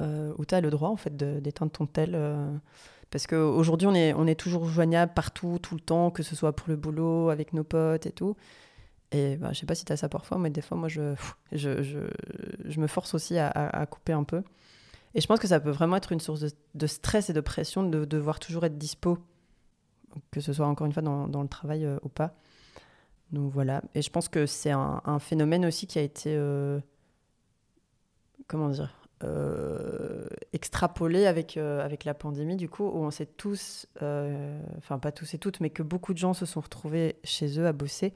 [0.00, 2.12] euh, où tu as le droit en fait d'éteindre ton tel.
[2.14, 2.50] Euh,
[3.10, 6.76] parce qu'aujourd'hui, on est, toujours joignable partout, tout le temps, que ce soit pour le
[6.76, 8.34] boulot, avec nos potes et tout.
[9.10, 11.14] Et bah, je sais pas si tu as ça parfois, mais des fois, moi, je,
[12.78, 14.42] me force aussi à, couper un peu.
[15.14, 16.44] Et je pense que ça peut vraiment être une source
[16.74, 19.18] de, stress et de pression de, devoir toujours être dispo,
[20.30, 22.34] que ce soit encore une fois dans, dans le travail euh, ou pas.
[23.30, 23.82] Donc voilà.
[23.94, 26.34] Et je pense que c'est un, phénomène aussi qui a été.
[26.36, 26.80] Euh,
[28.46, 34.98] comment dire euh, extrapolé avec, avec la pandémie, du coup, où on s'est tous, enfin
[35.00, 37.72] pas tous et toutes, mais que beaucoup de gens se sont retrouvés chez eux à
[37.72, 38.12] bosser.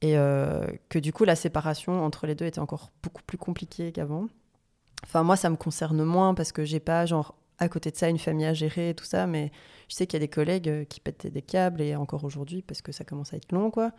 [0.00, 4.28] Et que du coup, la séparation entre les deux était encore beaucoup plus compliquée qu'avant.
[5.14, 8.18] Moi, ça me concerne moins parce que j'ai pas, genre, à côté de ça, une
[8.18, 9.50] famille à gérer et tout ça, mais
[9.88, 12.62] je sais qu'il y a des collègues euh, qui pètent des câbles et encore aujourd'hui
[12.62, 13.92] parce que ça commence à être long, quoi.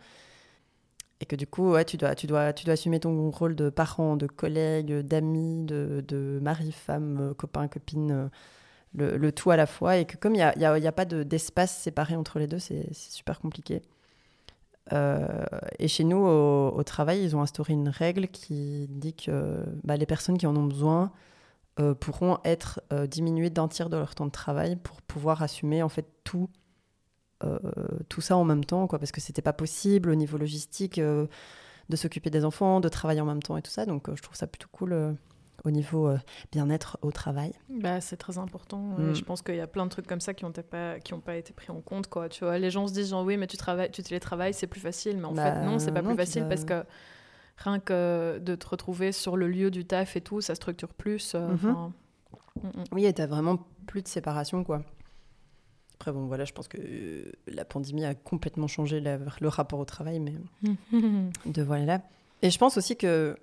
[1.20, 4.16] Et que du coup, tu dois, tu dois, tu dois assumer ton rôle de parent,
[4.16, 8.28] de collègue, d'ami, de, de mari, femme, euh, copain, copine, euh,
[8.94, 9.98] le, le, tout à la fois.
[9.98, 12.46] Et que comme il n'y a, y a, y a, pas d'espace séparé entre les
[12.46, 13.82] deux, c'est super compliqué.
[14.92, 15.44] Euh,
[15.78, 20.06] et chez nous, au, travail, ils ont instauré une règle qui dit que bah, les
[20.06, 21.12] personnes qui en ont besoin
[21.78, 25.82] euh, pourront être euh, diminuées d'un tiers de leur temps de travail pour pouvoir assumer
[25.82, 26.48] en fait tout,
[28.10, 31.96] tout ça en même temps, quoi, parce que c'était pas possible au niveau logistique de
[31.96, 33.86] s'occuper des enfants, de travailler en même temps et tout ça.
[33.86, 35.16] Donc je trouve ça plutôt cool
[35.64, 36.18] au niveau euh,
[36.52, 38.78] bien-être au travail bah, C'est très important.
[38.98, 39.14] Mm.
[39.14, 41.52] Je pense qu'il y a plein de trucs comme ça qui n'ont pas, pas été
[41.52, 42.08] pris en compte.
[42.08, 42.28] Quoi.
[42.28, 44.80] Tu vois, les gens se disent genre oui, mais tu, travailles, tu télétravailles, c'est plus
[44.80, 45.18] facile.
[45.18, 46.84] Mais en fait, bah, non, c'est pas plus facile parce que
[47.56, 51.34] rien que de te retrouver sur le lieu du taf et tout, ça structure plus.
[51.34, 51.92] Euh, mhm.
[52.62, 52.84] mm, mm.
[52.92, 54.82] Oui, et t'as vraiment plus de séparation, quoi.
[55.94, 56.78] Après, bon, voilà, je pense que
[57.46, 60.34] la pandémie a complètement changé le rapport au travail, mais
[61.46, 62.00] de voilà.
[62.40, 63.36] Et je pense aussi que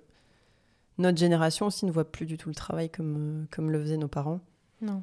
[0.98, 4.08] notre génération aussi ne voit plus du tout le travail comme, comme le faisaient nos
[4.08, 4.40] parents.
[4.80, 5.02] Non.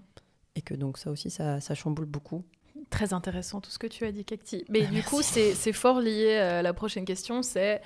[0.55, 2.43] Et que donc ça aussi, ça, ça chamboule beaucoup.
[2.89, 4.65] Très intéressant tout ce que tu as dit, Cacti.
[4.69, 7.81] Mais bah, du coup, c'est fort lié à la prochaine question, c'est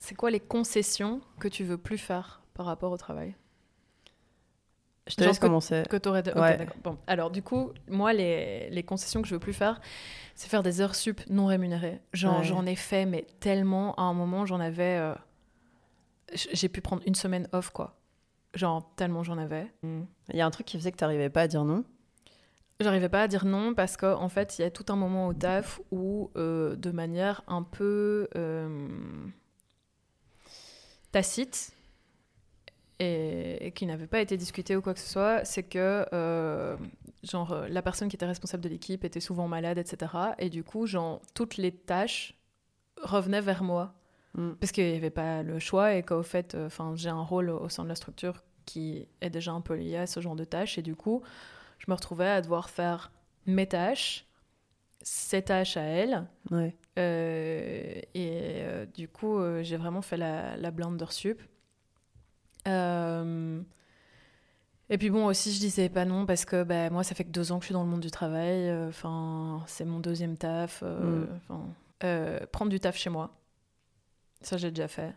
[0.00, 3.34] c'est quoi les concessions que tu veux plus faire par rapport au travail?
[5.06, 5.82] Je te laisse commencer.
[5.88, 6.22] Que aurais...
[6.82, 9.80] Bon, alors du coup, moi, les, les, concessions que je veux plus faire,
[10.34, 12.00] c'est faire des heures sup non rémunérées.
[12.14, 14.98] Genre, j'en ai fait, mais tellement, à un moment, j'en avais...
[14.98, 15.14] Euh,
[16.32, 17.96] j'ai pu prendre une semaine off, quoi.
[18.54, 19.72] Genre, tellement j'en avais.
[19.82, 21.84] Il y a un truc qui faisait que tu n'arrivais pas à dire non?
[22.80, 25.28] J'arrivais pas à dire non parce qu'en en fait, il y a tout un moment
[25.28, 28.28] au taf où, euh, de manière un peu...
[28.36, 28.88] Euh,
[31.12, 31.72] tacite
[32.98, 36.76] et, qui n'avait pas été discuté ou quoi que ce soit, c'est que euh,
[37.22, 40.12] genre la personne qui était responsable de l'équipe était souvent malade, etc.
[40.38, 42.34] Et du coup, genre toutes les tâches
[43.00, 43.94] revenaient vers moi
[44.34, 44.52] mm.
[44.60, 47.50] parce qu'il n'y avait pas le choix et qu'au fait, euh, enfin, j'ai un rôle
[47.50, 50.44] au sein de la structure qui est déjà un peu lié à ce genre de
[50.44, 51.22] tâches et du coup,
[51.78, 53.12] je me retrouvais à devoir faire
[53.46, 54.26] mes tâches
[55.06, 56.24] ses tâches à elle.
[56.50, 56.74] Ouais.
[56.98, 61.42] Euh, et euh, du coup, j'ai vraiment fait la, la blinde sup.
[62.66, 62.70] et
[64.98, 67.52] puis bon, aussi, je disais pas non parce que bah, moi, ça fait que deux
[67.52, 68.72] ans que je suis dans le monde du travail.
[68.88, 70.82] Enfin, c'est mon deuxième taf.
[70.82, 71.26] Mm.
[72.50, 73.30] prendre du taf chez moi.
[74.40, 75.14] Ça, j'ai déjà fait.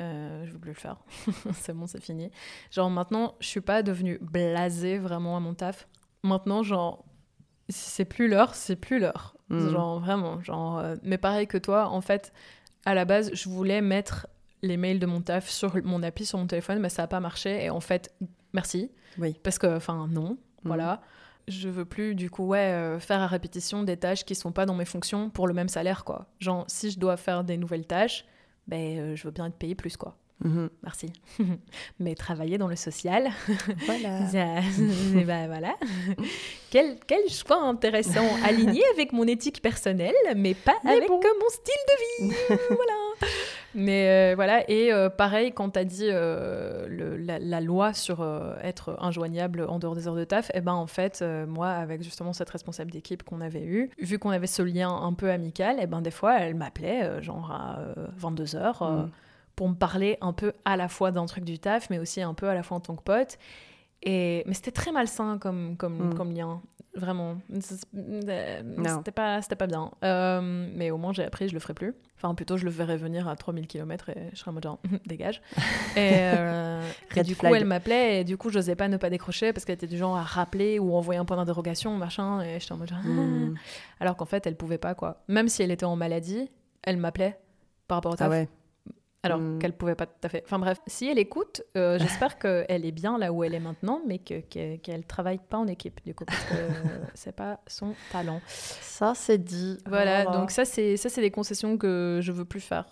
[0.00, 0.96] Euh, je veux plus le faire.
[1.52, 2.30] c'est bon, c'est fini.
[2.70, 5.88] Genre maintenant, je suis pas devenue blasée vraiment à mon taf.
[6.22, 7.04] Maintenant, genre,
[7.68, 9.36] si c'est plus l'heure, c'est plus l'heure.
[9.48, 9.68] Mm.
[9.68, 10.78] Genre vraiment, genre.
[10.78, 12.32] Euh, mais pareil que toi, en fait,
[12.86, 14.26] à la base, je voulais mettre
[14.62, 17.20] les mails de mon taf sur mon appli sur mon téléphone, mais ça n'a pas
[17.20, 17.64] marché.
[17.64, 18.14] Et en fait,
[18.52, 18.90] merci.
[19.18, 19.38] Oui.
[19.42, 20.32] Parce que, enfin, non.
[20.32, 20.68] Mm.
[20.68, 21.02] Voilà.
[21.48, 24.66] Je veux plus, du coup, ouais, euh, faire à répétition des tâches qui sont pas
[24.66, 26.26] dans mes fonctions pour le même salaire, quoi.
[26.38, 28.24] Genre, si je dois faire des nouvelles tâches,
[28.70, 30.16] ben, euh, je veux bien être payé plus, quoi.
[30.44, 30.70] Mhm.
[30.84, 31.12] Merci.
[31.98, 33.30] Mais travailler dans le social,
[33.84, 34.20] voilà.
[34.30, 35.76] ben voilà.
[36.70, 42.24] quel, quel choix intéressant, aligné avec mon éthique personnelle, mais pas avec mon style de
[42.28, 42.34] vie.
[42.70, 43.28] voilà.
[43.74, 48.24] Mais euh, voilà, et euh, pareil, quand tu as dit le, la, loi sur
[48.62, 52.02] être injoignable en dehors des heures de taf, et eh ben en fait, moi, avec
[52.02, 55.78] justement cette responsable d'équipe qu'on avait eue, vu qu'on avait ce lien un peu amical,
[55.78, 57.78] et eh ben des fois, elle m'appelait genre à
[58.20, 59.08] 22h
[59.56, 62.34] pour me parler un peu à la fois d'un truc du taf, mais aussi un
[62.34, 63.38] peu à la fois en tant que pote.
[64.02, 66.14] Et, mais c'était très malsain comme, comme, mm.
[66.14, 66.62] comme lien,
[66.94, 67.36] vraiment.
[67.60, 69.90] C'était pas, pas bien.
[70.04, 71.94] Euh, mais au moins, j'ai appris, je le ferai plus.
[72.16, 74.78] Enfin, plutôt, je le verrai venir à 3000 km et je serai en mode genre,
[75.06, 75.42] dégage.
[75.96, 76.82] Et, euh,
[77.24, 79.74] du coup, elle m'appelait et du coup, je n'osais pas ne pas décrocher parce qu'elle
[79.74, 82.40] était du genre à rappeler ou envoyer un point d'interrogation, machin.
[82.40, 83.54] Et j'étais en mode genre, mm.
[84.00, 85.22] alors qu'en fait, elle pouvait pas, quoi.
[85.28, 86.50] Même si elle était en maladie,
[86.82, 87.38] elle m'appelait
[87.86, 88.28] par rapport au taf.
[88.28, 88.48] Ah ouais
[89.22, 89.58] alors qu'elle hmm.
[89.58, 90.42] qu'elle pouvait pas tout à fait.
[90.46, 94.00] Enfin bref, si elle écoute, euh, j'espère qu'elle est bien là où elle est maintenant,
[94.06, 96.54] mais qu'elle ne travaille pas en équipe du coup parce que
[97.14, 98.40] c'est pas son talent.
[98.46, 99.78] Ça c'est dit.
[99.86, 102.86] Voilà, donc ça c'est ça c'est des concessions que je veux plus faire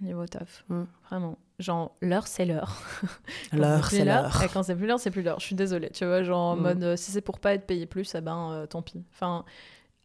[0.00, 0.64] niveau taf.
[0.68, 0.84] Hmm.
[1.08, 1.38] Vraiment.
[1.58, 2.82] Genre l'heure c'est l'heure.
[3.52, 4.42] l'heure c'est l'heure.
[4.42, 5.40] Et quand c'est plus l'heure c'est plus l'heure.
[5.40, 6.62] Je suis désolée, tu vois, genre en hmm.
[6.62, 9.04] mode euh, si c'est pour pas être payé plus, eh ben euh, tant pis.
[9.12, 9.44] Enfin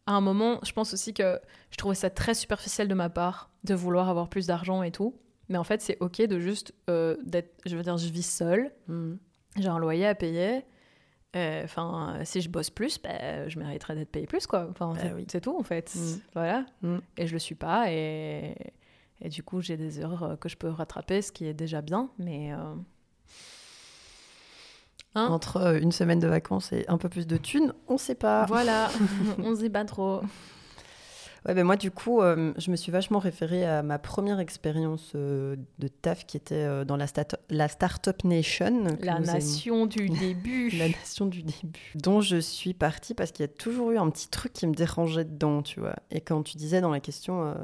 [0.06, 1.40] à un moment, je pense aussi que
[1.70, 5.18] je trouvais ça très superficiel de ma part de vouloir avoir plus d'argent et tout.
[5.48, 7.60] Mais en fait, c'est ok de juste euh, d'être.
[7.66, 9.14] Je veux dire, je vis seule, mm.
[9.56, 10.64] j'ai un loyer à payer.
[11.34, 14.68] Euh, enfin, si je bosse plus, bah, je mériterais d'être payé plus, quoi.
[14.70, 15.94] Enfin, bah c'est tout en fait.
[15.94, 16.20] Mm.
[16.34, 16.66] Voilà.
[16.82, 16.98] Mm.
[17.18, 17.92] Et je le suis pas.
[17.92, 18.54] Et,
[19.20, 21.82] et du coup, j'ai des heures euh, que je peux rattraper, ce qui est déjà
[21.82, 22.10] bien.
[22.18, 22.52] Mais
[25.16, 28.14] Hein Entre euh, une semaine de vacances et un peu plus de thunes, on sait
[28.14, 28.44] pas.
[28.44, 28.90] Voilà,
[29.42, 30.20] on sait pas trop.
[31.46, 35.12] Ouais, ben moi, du coup, euh, je me suis vachement référée à ma première expérience
[35.14, 37.06] euh, de taf qui était dans la,
[37.48, 38.98] la Startup Nation.
[39.00, 40.68] La nation du début.
[40.70, 41.92] la nation du début.
[41.94, 44.74] Dont je suis partie parce qu'il y a toujours eu un petit truc qui me
[44.74, 45.96] dérangeait dedans, tu vois.
[46.10, 47.54] Et quand tu disais dans la question,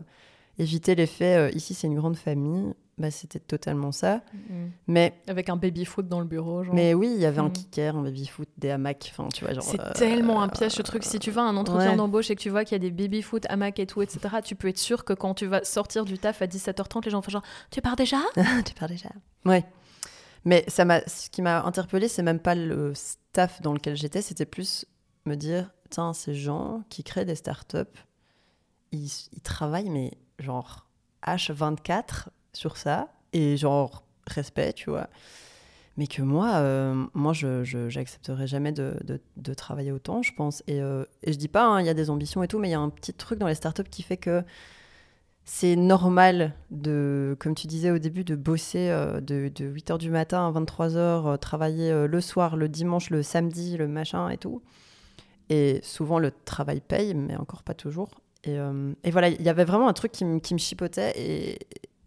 [0.59, 4.17] éviter l'effet ici c'est une grande famille, bah, c'était totalement ça.
[4.33, 4.67] Mm.
[4.87, 6.63] Mais avec un baby foot dans le bureau.
[6.63, 6.75] Genre.
[6.75, 7.53] Mais oui, il y avait un mm.
[7.53, 9.13] kicker, un baby foot, des hamacs.
[9.13, 9.63] Enfin, tu vois, genre.
[9.63, 11.03] C'est euh, tellement un piège ce truc.
[11.05, 12.91] Si tu vas à un entretien d'embauche et que tu vois qu'il y a des
[12.91, 14.21] baby foot, hamacs et tout, etc.
[14.45, 17.23] Tu peux être sûr que quand tu vas sortir du taf à 17h30, les gens
[17.23, 18.19] font genre, tu pars déjà?
[18.65, 19.09] Tu pars déjà.
[19.45, 19.65] Ouais.
[20.45, 24.23] Mais ça m'a, ce qui m'a interpellé, c'est même pas le staff dans lequel j'étais,
[24.23, 24.85] c'était plus
[25.25, 27.79] me dire, tiens, ces gens qui créent des startups,
[28.91, 30.87] ils, ils travaillent mais genre
[31.27, 33.09] H24 sur ça.
[33.33, 35.09] et genre respect, tu vois.
[35.99, 38.97] Mais que moi, euh, moi, je j'accepterai jamais de,
[39.37, 40.63] de, travailler autant, je pense.
[40.67, 42.69] Et, euh, et je dis pas, hein, il y a des ambitions et tout, mais
[42.69, 44.43] il y a un petit truc dans les startups qui fait que
[45.45, 50.09] c'est normal de, comme tu disais au début, de bosser euh, de, de 8h du
[50.09, 54.63] matin à 23h, travailler le soir, le dimanche, le samedi, le machin et tout.
[55.51, 58.09] Et souvent, le travail paye, mais encore pas toujours.
[58.45, 58.57] Et,
[59.05, 61.59] et voilà, il y avait vraiment un truc qui, me chipotait.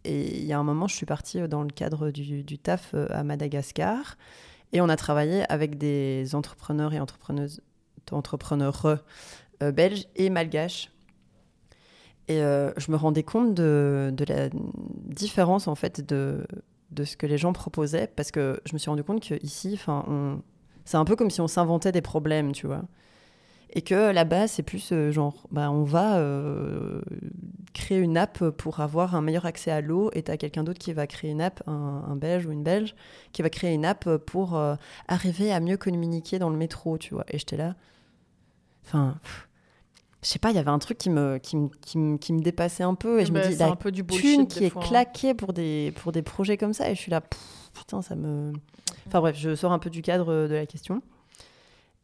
[0.05, 2.93] Et il y a un moment, je suis partie euh, dans le cadre du, taf
[2.93, 4.17] euh, à Madagascar.
[4.71, 7.61] Et on a travaillé avec des entrepreneurs et entrepreneuses,
[8.11, 8.99] entrepreneurs
[9.61, 10.91] euh, belges et malgaches.
[12.27, 16.47] Et je me rendais compte de, de, la différence en fait de,
[16.89, 19.79] de ce que les gens proposaient parce que je me suis rendu compte qu'ici,
[20.85, 22.81] c'est un peu comme si on s'inventait des problèmes, tu vois.
[23.71, 27.01] Et que là-bas, c'est plus euh, genre, bah, on va euh,
[27.73, 30.80] créer une app pour avoir un meilleur accès à l'eau, et tu as quelqu'un d'autre
[30.80, 32.95] qui va créer une app, un, belge ou une belge,
[33.34, 34.75] qui va créer une app pour euh,
[35.08, 37.25] arriver à mieux communiquer dans le métro, tu vois.
[37.30, 37.75] Et j'étais là.
[38.86, 39.17] Enfin.
[40.21, 42.32] je sais pas, il y avait un truc qui me, qui me, qui me, qui
[42.32, 43.19] me dépassait un peu.
[43.19, 44.80] Et je me bah, dis, la un peu du thune qui est hein.
[44.80, 46.89] claquée pour des, pour des projets comme ça.
[46.89, 47.21] Et je suis là,
[47.73, 48.54] putain, ça me.
[49.08, 51.01] Enfin bref, je sors un peu du cadre de la question.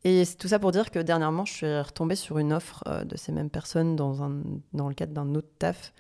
[0.04, 3.04] Et c'est tout ça pour dire que dernièrement, je suis retombée sur une offre euh,
[3.04, 4.30] de ces mêmes personnes dans,
[4.74, 5.94] le cadre d'un autre taf.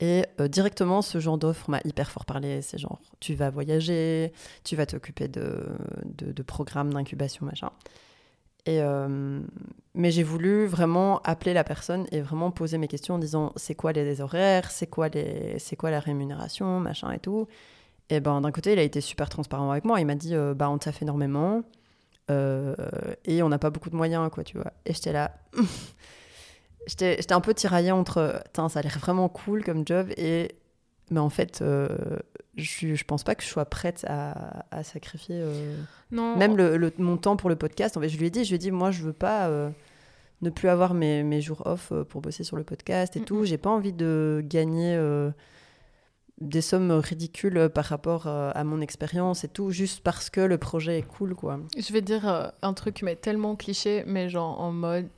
[0.00, 2.62] Et euh, directement, ce genre d'offre m'a hyper fort parlé.
[2.62, 4.32] C'est genre, tu vas voyager,
[4.64, 7.70] tu vas t'occuper de, programmes d'incubation, machin.
[8.64, 9.40] Et, euh,
[9.94, 13.74] mais j'ai voulu vraiment appeler la personne et vraiment poser mes questions en disant c'est
[13.74, 17.48] quoi les horaires, c'est quoi, la rémunération, machin et tout.
[18.08, 20.00] Et ben d'un côté, il a été super transparent avec moi.
[20.00, 21.64] Il m'a dit bah, on t'a fait énormément.
[22.30, 22.74] Euh,
[23.24, 24.72] et on n'a pas beaucoup de moyens, quoi, tu vois.
[24.86, 25.32] Et j'étais là.
[26.86, 28.42] j'étais un peu tiraillée entre.
[28.54, 30.08] ça a l'air vraiment cool comme job.
[30.16, 30.56] Et.
[31.10, 31.88] Mais en fait, euh,
[32.56, 35.36] je, je pense pas que je sois prête à, à sacrifier.
[35.38, 35.76] Euh,
[36.10, 36.36] non.
[36.36, 37.96] Même le, mon temps pour le podcast.
[37.96, 39.50] En fait, je lui ai dit, je lui ai dit, moi, je veux pas
[40.40, 43.44] ne plus avoir mes, mes, jours off pour bosser sur le podcast et tout.
[43.44, 44.96] J'ai pas envie de gagner
[46.42, 50.58] des sommes ridicules par rapport euh, à mon expérience et tout, juste parce que le
[50.58, 51.60] projet est cool, quoi.
[51.76, 55.08] Je vais dire euh, un truc, mais tellement cliché, mais genre en mode,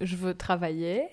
[0.00, 1.04] je veux travailler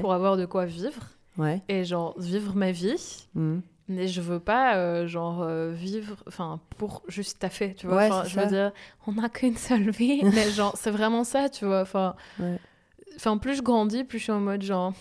[0.00, 1.10] pour avoir de quoi vivre.
[1.38, 1.62] Ouais.
[1.68, 3.26] Et genre, vivre ma vie.
[3.34, 3.58] Mmh.
[3.88, 7.96] Mais je veux pas, euh, genre, vivre, enfin, pour juste taffer, tu vois.
[7.96, 8.72] Ouais, je veux dire,
[9.06, 11.82] on n'a qu'une seule vie, mais genre, c'est vraiment ça, tu vois.
[11.82, 12.16] Enfin,
[13.14, 14.92] enfin, plus je grandis, plus je suis en mode, genre,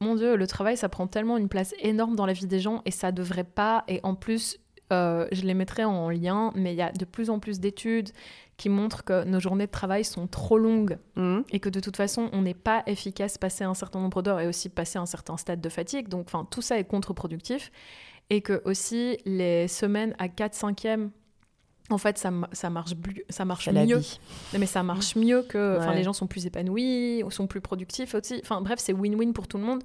[0.00, 2.82] mon Dieu, le travail, ça prend tellement une place énorme dans la vie des gens
[2.84, 3.84] et ça devrait pas.
[3.88, 4.58] Et en plus,
[4.92, 8.10] euh, je les mettrai en lien, mais il y a de plus en plus d'études
[8.56, 11.40] qui montrent que nos journées de travail sont trop longues mmh.
[11.50, 14.46] et que de toute façon, on n'est pas efficace passer un certain nombre d'heures et
[14.46, 16.08] aussi passer un certain stade de fatigue.
[16.08, 17.70] Donc, enfin, tout ça est contre-productif.
[18.30, 21.10] Et que aussi, les semaines à 4 5 e
[21.90, 22.94] en fait, ça, ça marche,
[23.30, 24.00] ça marche mieux.
[24.58, 25.78] Mais ça marche mieux que.
[25.94, 28.40] Les gens sont plus épanouis, sont plus productifs aussi.
[28.42, 29.82] Enfin, bref, c'est win-win pour tout le monde.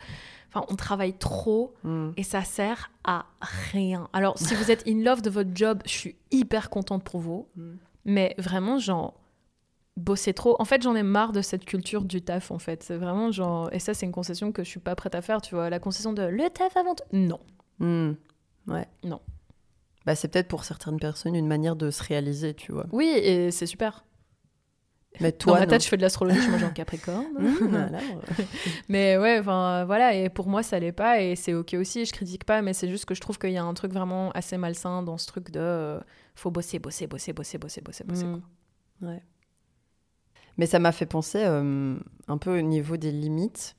[0.49, 2.11] Enfin, on travaille trop mm.
[2.15, 3.25] et ça sert à
[3.71, 4.07] rien.
[4.13, 7.47] Alors, si vous êtes in love de votre job, je suis hyper contente pour vous.
[7.55, 7.71] Mm.
[8.05, 9.15] Mais vraiment, genre,
[9.97, 10.55] bosser trop.
[10.59, 12.83] En fait, j'en ai marre de cette culture du taf, en fait.
[12.83, 13.69] C'est vraiment genre.
[13.73, 15.69] Et ça, c'est une concession que je suis pas prête à faire, tu vois.
[15.69, 17.05] La concession de le taf avant tout.
[17.13, 17.39] Non.
[17.79, 18.11] Mm.
[18.67, 18.87] Ouais.
[19.03, 19.21] Non.
[20.05, 22.87] Bah, c'est peut-être pour certaines personnes une manière de se réaliser, tu vois.
[22.91, 24.03] Oui, et c'est super.
[25.21, 27.25] Mais toi, Dans ma tête, je fais de l'astrologie, je suis en Capricorne.
[27.37, 27.91] Mmh,
[28.89, 32.11] mais ouais, enfin voilà, et pour moi, ça l'est pas, et c'est ok aussi, je
[32.11, 34.57] critique pas, mais c'est juste que je trouve qu'il y a un truc vraiment assez
[34.57, 35.99] malsain dans ce truc de euh,
[36.35, 38.25] faut bosser, bosser, bosser, bosser, bosser, bosser, bosser.
[38.25, 38.41] Mmh.
[39.03, 39.21] Ouais.
[40.57, 41.95] Mais ça m'a fait penser euh,
[42.27, 43.75] un peu au niveau des limites.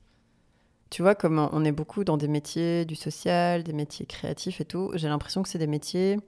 [0.91, 4.65] Tu vois, comme on est beaucoup dans des métiers du social, des métiers créatifs et
[4.65, 6.19] tout, j'ai l'impression que c'est des métiers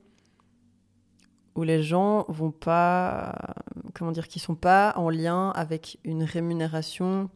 [1.54, 3.54] où les gens vont pas,
[3.94, 7.30] comment dire, qui sont pas en lien avec une rémunération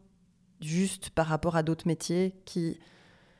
[0.61, 2.79] juste par rapport à d'autres métiers qui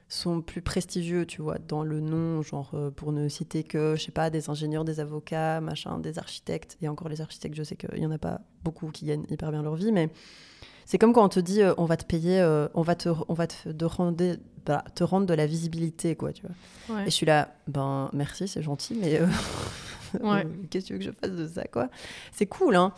[0.10, 4.04] sont plus prestigieux, tu vois, dans le nom, genre euh, pour ne citer que, je
[4.04, 6.78] sais pas, des ingénieurs, des avocats, machin, des architectes.
[6.82, 9.52] Et encore les architectes, je sais qu'il y en a pas beaucoup qui gagnent hyper
[9.52, 10.10] bien leur vie, mais
[10.91, 13.08] c'est comme quand on te dit euh, on va te payer, euh, on va te,
[13.30, 17.04] on va te, de rendre, bah, te rendre de la visibilité, quoi, tu vois.
[17.04, 19.17] Et je suis là, ben merci, c'est gentil, mais
[20.21, 21.88] euh, qu'est-ce que tu veux que je fasse de ça, quoi?
[22.34, 22.93] C'est cool, hein.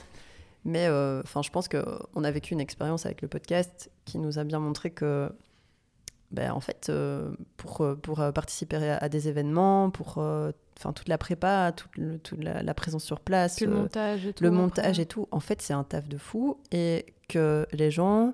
[0.66, 4.44] Mais enfin, je pense qu'on a vécu une expérience avec le podcast qui nous a
[4.44, 5.32] bien montré que
[6.32, 6.92] ben, en fait,
[7.58, 10.16] pour, pour participer à, des événements, pour
[10.78, 14.44] enfin toute la prépa, toute, la, présence sur place, le montage et tout.
[14.44, 15.28] Le montage et tout.
[15.32, 18.34] En fait, c'est un taf de fou et que les gens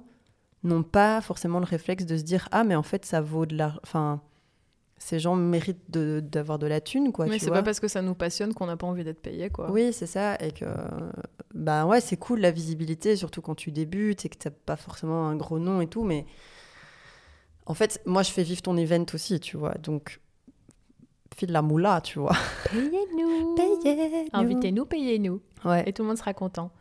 [0.64, 3.56] n'ont pas forcément le réflexe de se dire ah mais en fait ça vaut de
[3.56, 4.22] la, enfin
[5.00, 7.26] ces gens méritent d'avoir de, la thune, quoi.
[7.26, 9.72] Mais c'est pas parce que ça nous passionne qu'on n'a pas envie d'être payé, quoi.
[9.72, 10.36] Oui, c'est ça.
[10.36, 10.66] Et que,
[11.54, 15.28] bah ouais, c'est cool la visibilité, surtout quand tu débutes et que t'as pas forcément
[15.28, 16.04] un gros nom et tout.
[16.04, 16.26] Mais
[17.66, 19.74] en fait, moi, je fais vivre ton event aussi, tu vois.
[19.76, 20.20] Donc,
[21.36, 22.36] file la moula, tu vois.
[22.72, 23.56] Payez-nous.
[23.56, 24.30] Payez-nous.
[24.34, 25.42] Invitez-nous, payez-nous.
[25.66, 25.84] Ouais.
[25.88, 26.72] Et tout le monde sera content.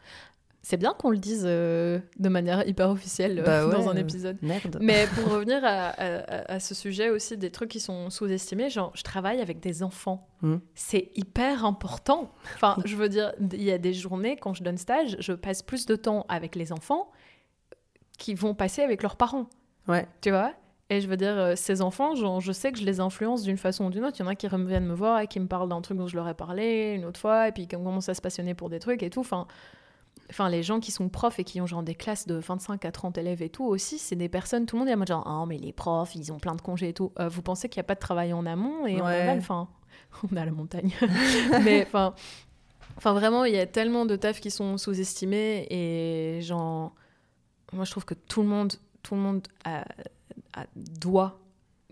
[0.63, 4.37] C'est bien qu'on le dise euh, de manière hyper officielle bah dans un épisode.
[4.43, 4.79] Merde.
[4.81, 9.41] Mais pour revenir à, ce sujet aussi, des trucs qui sont sous-estimés, genre je travaille
[9.41, 10.29] avec des enfants.
[10.43, 10.57] Hmm.
[10.75, 12.33] C'est hyper important.
[12.55, 15.63] Enfin, je veux dire, il y a des journées quand je donne stage, je passe
[15.63, 17.11] plus de temps avec les enfants
[18.19, 19.49] qui vont passer avec leurs parents.
[19.87, 20.07] Ouais.
[20.21, 20.53] Tu vois?
[20.91, 23.59] Et je veux dire, euh, ces enfants, genre, je sais que je les influence d'une
[23.59, 24.17] façon ou d'une autre.
[24.19, 26.07] Il y en a qui reviennent me voir et qui me parlent d'un truc dont
[26.07, 28.71] je leur ai parlé une autre fois, et puis qui commencent à se passionner pour
[28.71, 29.21] des trucs et tout.
[29.21, 29.47] Enfin,
[30.31, 32.91] enfin, les gens qui sont profs et qui ont genre des classes de 25 à
[32.91, 35.27] 30 élèves et tout aussi, c'est des personnes, tout le monde est en mode genre,
[35.27, 37.13] ah, mais les profs, ils ont plein de congés et tout.
[37.21, 39.39] Euh, vous pensez qu'il n'y a pas de travail en amont et en aval?
[39.39, 39.69] Enfin,
[40.33, 40.95] on à la montagne.
[41.65, 42.15] mais enfin,
[42.97, 46.95] enfin, vraiment, il y a tellement de tafs qui sont sous-estimés et genre,
[47.75, 48.73] moi, je trouve que tout le monde,
[49.03, 49.47] tout le monde
[50.75, 51.41] doit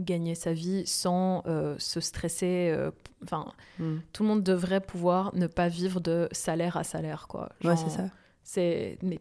[0.01, 2.71] gagner sa vie sans euh, se stresser.
[2.73, 2.91] Euh,
[3.25, 3.99] enfin, hmm.
[4.13, 7.51] tout le monde devrait pouvoir ne pas vivre de salaire à salaire, quoi.
[7.65, 8.05] ouais, c'est ça.
[8.43, 9.21] C'est mais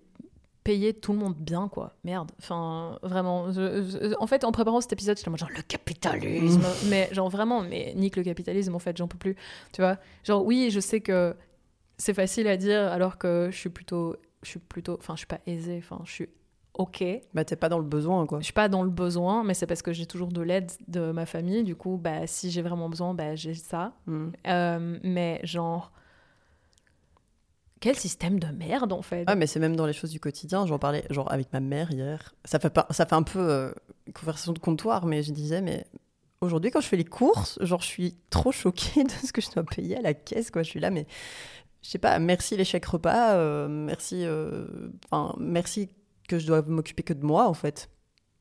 [0.63, 1.93] payer tout le monde bien, quoi.
[2.03, 2.31] Merde.
[2.39, 3.47] Enfin, vraiment.
[4.19, 6.61] en fait, en préparant cet épisode, j'étais genre le capitalisme.
[6.61, 6.89] Hmm.
[6.89, 8.75] mais genre vraiment, mais nique le capitalisme.
[8.75, 9.35] En fait, j'en peux plus.
[9.71, 9.97] Tu vois?
[10.23, 11.35] Genre oui, je sais que
[11.97, 15.27] c'est facile à dire alors que je suis plutôt, je suis plutôt, enfin, je suis
[15.27, 15.77] pas aisée.
[15.77, 16.29] Enfin, je suis
[16.77, 17.03] ok.
[17.33, 18.39] Bah, t'es pas dans le besoin, quoi.
[18.39, 21.11] Je suis pas dans le besoin, mais c'est parce que j'ai toujours de l'aide de
[21.11, 21.63] ma famille.
[21.63, 23.93] Du coup, bah, si j'ai vraiment besoin, bah, j'ai ça.
[24.07, 24.29] Hmm.
[24.47, 25.91] Euh, mais genre.
[27.81, 29.25] Quel système de merde, en fait.
[29.27, 30.65] Ah, mais c'est même dans les choses du quotidien.
[30.65, 32.33] J'en parlais, genre, avec ma mère hier.
[32.45, 33.71] Ça fait, pas, ça fait un peu euh,
[34.13, 35.85] conversation de comptoir, mais je disais, mais
[36.41, 39.51] aujourd'hui, quand je fais les courses, genre, je suis trop choquée de ce que je
[39.51, 40.63] dois payer à la caisse, quoi.
[40.63, 41.05] Je suis là, mais
[41.81, 44.25] je sais pas, merci les chèques repas, euh, merci,
[45.05, 45.89] enfin, merci
[46.27, 47.89] que je dois m'occuper que de moi, en fait,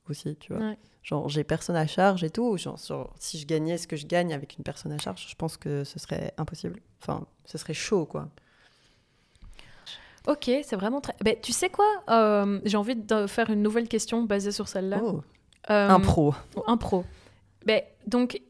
[0.08, 0.74] aussi, tu vois.
[1.02, 2.56] Genre, j'ai personne à charge et tout.
[2.56, 5.56] Genre, si je gagnais ce que je gagne avec une personne à charge, je pense
[5.56, 6.80] que ce serait impossible.
[7.02, 8.30] Enfin, ce serait chaud, quoi.
[10.26, 11.14] Ok, c'est vraiment très.
[11.22, 15.00] Ben, tu sais quoi euh, J'ai envie de faire une nouvelle question basée sur celle-là.
[15.02, 15.20] Oh.
[15.70, 16.34] Euh, un pro.
[16.66, 17.04] Un pro.
[17.66, 18.40] Ben, donc,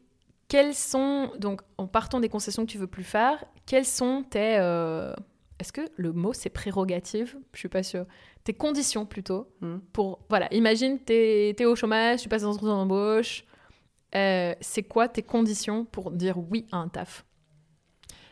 [0.47, 1.31] quelles sont.
[1.37, 4.57] Donc, en partant des concessions que tu veux plus faire, quelles sont tes.
[4.57, 5.13] Euh,
[5.59, 7.37] est-ce que le mot c'est prérogative?
[7.53, 8.05] Je suis pas sûre.
[8.43, 9.77] Tes conditions plutôt hmm.
[9.93, 13.45] pour voilà imagine t'es es au chômage tu passes dans une embauche.
[14.15, 17.25] Euh, c'est quoi tes conditions pour dire oui à un taf?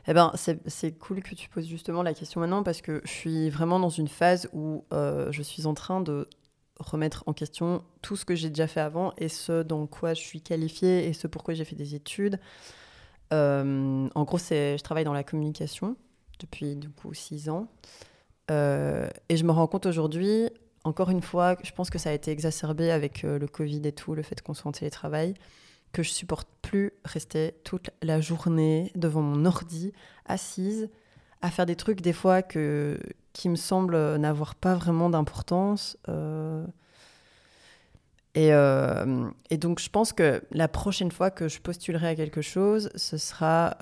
[0.05, 3.49] Eh ben, c'est cool que tu poses justement la question maintenant parce que je suis
[3.49, 6.27] vraiment dans une phase où euh, je suis en train de
[6.77, 10.21] remettre en question tout ce que j'ai déjà fait avant et ce dans quoi je
[10.21, 12.37] suis qualifiée et ce pourquoi j'ai fait des études.
[13.31, 15.95] Euh, en gros, je travaille dans la communication
[16.43, 17.67] depuis du coup six ans.
[18.51, 20.49] Euh, et je me rends compte aujourd'hui,
[20.83, 23.91] encore une fois, je pense que ça a été exacerbé avec euh, le Covid et
[23.91, 25.33] tout, le fait qu'on soit en télétravail,
[25.91, 29.93] que je supporte plus rester toute la journée devant mon ordi,
[30.25, 30.89] assise,
[31.41, 32.99] à faire des trucs des fois que,
[33.31, 35.97] qui me semblent n'avoir pas vraiment d'importance.
[36.09, 36.65] Euh.
[38.35, 38.49] Et,
[39.51, 43.17] et, donc, je pense que la prochaine fois que je postulerai à quelque chose, ce
[43.17, 43.77] sera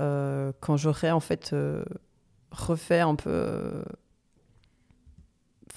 [0.59, 1.55] quand j'aurai en fait
[2.51, 3.83] refait un peu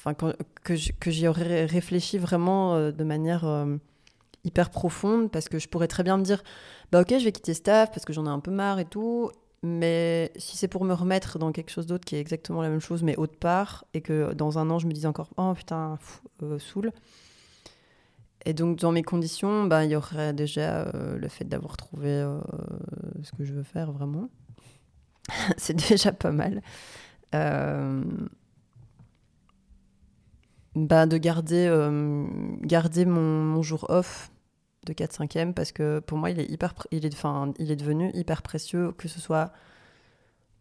[0.04, 0.32] enfin,
[0.62, 0.74] que,
[1.10, 3.76] j'y aurais réfléchi vraiment euh, de manière euh,
[4.44, 6.42] hyper profonde, parce que je pourrais très bien me dire,
[6.92, 9.30] bah ok, je vais quitter staff parce que j'en ai un peu marre et tout,
[9.62, 12.80] mais si c'est pour me remettre dans quelque chose d'autre qui est exactement la même
[12.80, 15.98] chose, mais autre part, et que dans un an, je me dis encore, oh putain,
[16.42, 16.90] euh, saoul.
[18.46, 22.22] Et donc, dans mes conditions, bah, il y aurait déjà le fait d'avoir trouvé
[23.22, 24.28] ce que je veux faire vraiment.
[25.56, 26.62] c'est déjà pas mal.
[27.34, 28.02] Euh,
[30.74, 31.90] bah, de garder, euh,
[33.06, 34.30] mon, jour off
[34.86, 37.04] de 4-5e parce que pour moi, il est, hyper, il,
[37.58, 39.52] il est devenu hyper précieux, que ce soit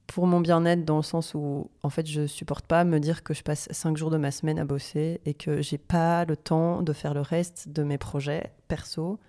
[0.08, 3.34] pour mon bien-être dans le sens où en fait je supporte pas me dire que
[3.34, 6.82] je passe 5 jours de ma semaine à bosser et que j'ai pas le temps
[6.82, 9.20] de faire le reste de mes projets perso.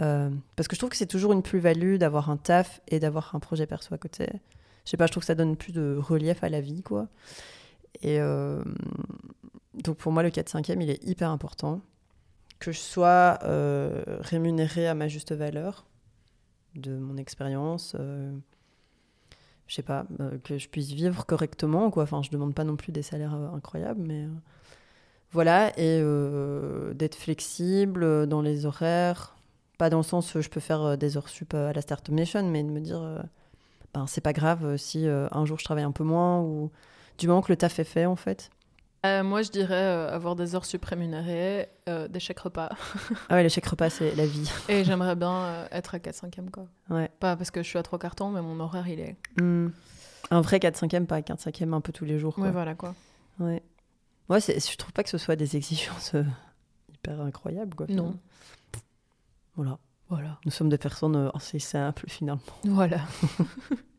[0.00, 3.34] Euh, parce que je trouve que c'est toujours une plus-value d'avoir un taf et d'avoir
[3.34, 4.28] un projet perso à côté.
[4.88, 7.08] Je sais pas, je trouve que ça donne plus de relief à la vie, quoi.
[8.00, 8.64] Et, euh,
[9.74, 11.82] donc pour moi, le 4-5e, il est hyper important.
[12.58, 15.84] Que je sois euh, rémunérée à ma juste valeur
[16.74, 17.96] de mon expérience.
[18.00, 18.32] Euh,
[19.66, 20.06] je sais pas,
[20.42, 21.90] que je puisse vivre correctement.
[21.90, 22.04] Quoi.
[22.04, 24.26] Enfin, je demande pas non plus des salaires incroyables, mais
[25.32, 25.78] voilà.
[25.78, 26.02] Et
[26.94, 29.36] d'être flexible dans les horaires,
[29.76, 32.48] Pas dans le sens où je peux faire des heures sup à la Startup Nation,
[32.48, 33.22] mais de me dire,
[33.94, 36.70] ben, c'est pas grave si un jour je travaille un peu moins ou
[37.18, 38.50] du moment que le taf est fait, en fait.
[39.04, 42.70] moi, je dirais avoir des heures sup rémunérées, des chèques repas.
[43.28, 44.50] ah ouais, les chèques repas, c'est la vie.
[44.68, 46.66] Et j'aimerais bien être à 4-5e, quoi.
[46.90, 47.10] Ouais.
[47.20, 49.16] Pas parce que je suis à 3 quarts temps, mais mon horaire, il est...
[49.40, 49.70] Hmm.
[50.30, 52.34] Un vrai 4-5e, pas 4-5e un peu tous les jours.
[52.34, 52.44] Quoi.
[52.44, 52.94] Ouais, voilà, quoi.
[53.40, 53.62] Ouais.
[54.28, 56.22] Moi, je trouve pas que ce soit des exigences euh,
[56.92, 57.86] hyper incroyables, quoi.
[57.88, 58.14] Non.
[59.56, 59.78] Voilà.
[60.08, 60.38] Voilà.
[60.44, 62.42] Nous sommes des personnes euh, assez simples, finalement.
[62.64, 63.00] Voilà.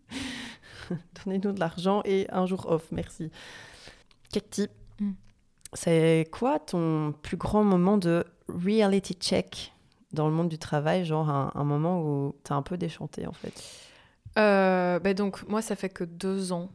[1.24, 3.32] Donnez-nous de l'argent et un jour off, merci.
[4.32, 5.12] Katie, hmm.
[5.74, 9.74] c'est quoi ton plus grand moment de reality check
[10.14, 11.06] dans le monde du travail?
[11.06, 13.90] Genre un, un moment où tu as un peu déchanté, en fait?
[14.38, 16.70] Euh, ben donc, moi, ça fait que deux ans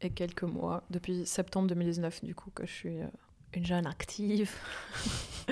[0.00, 3.06] et quelques mois, depuis septembre 2019, du coup, que je suis euh,
[3.54, 4.52] une jeune active.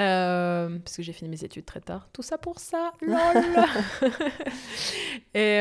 [0.00, 2.08] Euh, parce que j'ai fini mes études très tard.
[2.12, 3.18] Tout ça pour ça, lol
[5.34, 5.58] Et,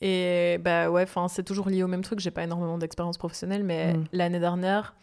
[0.00, 2.20] et bah ouais, c'est toujours lié au même truc.
[2.20, 4.04] J'ai pas énormément d'expérience professionnelle, mais mm.
[4.12, 4.94] l'année dernière,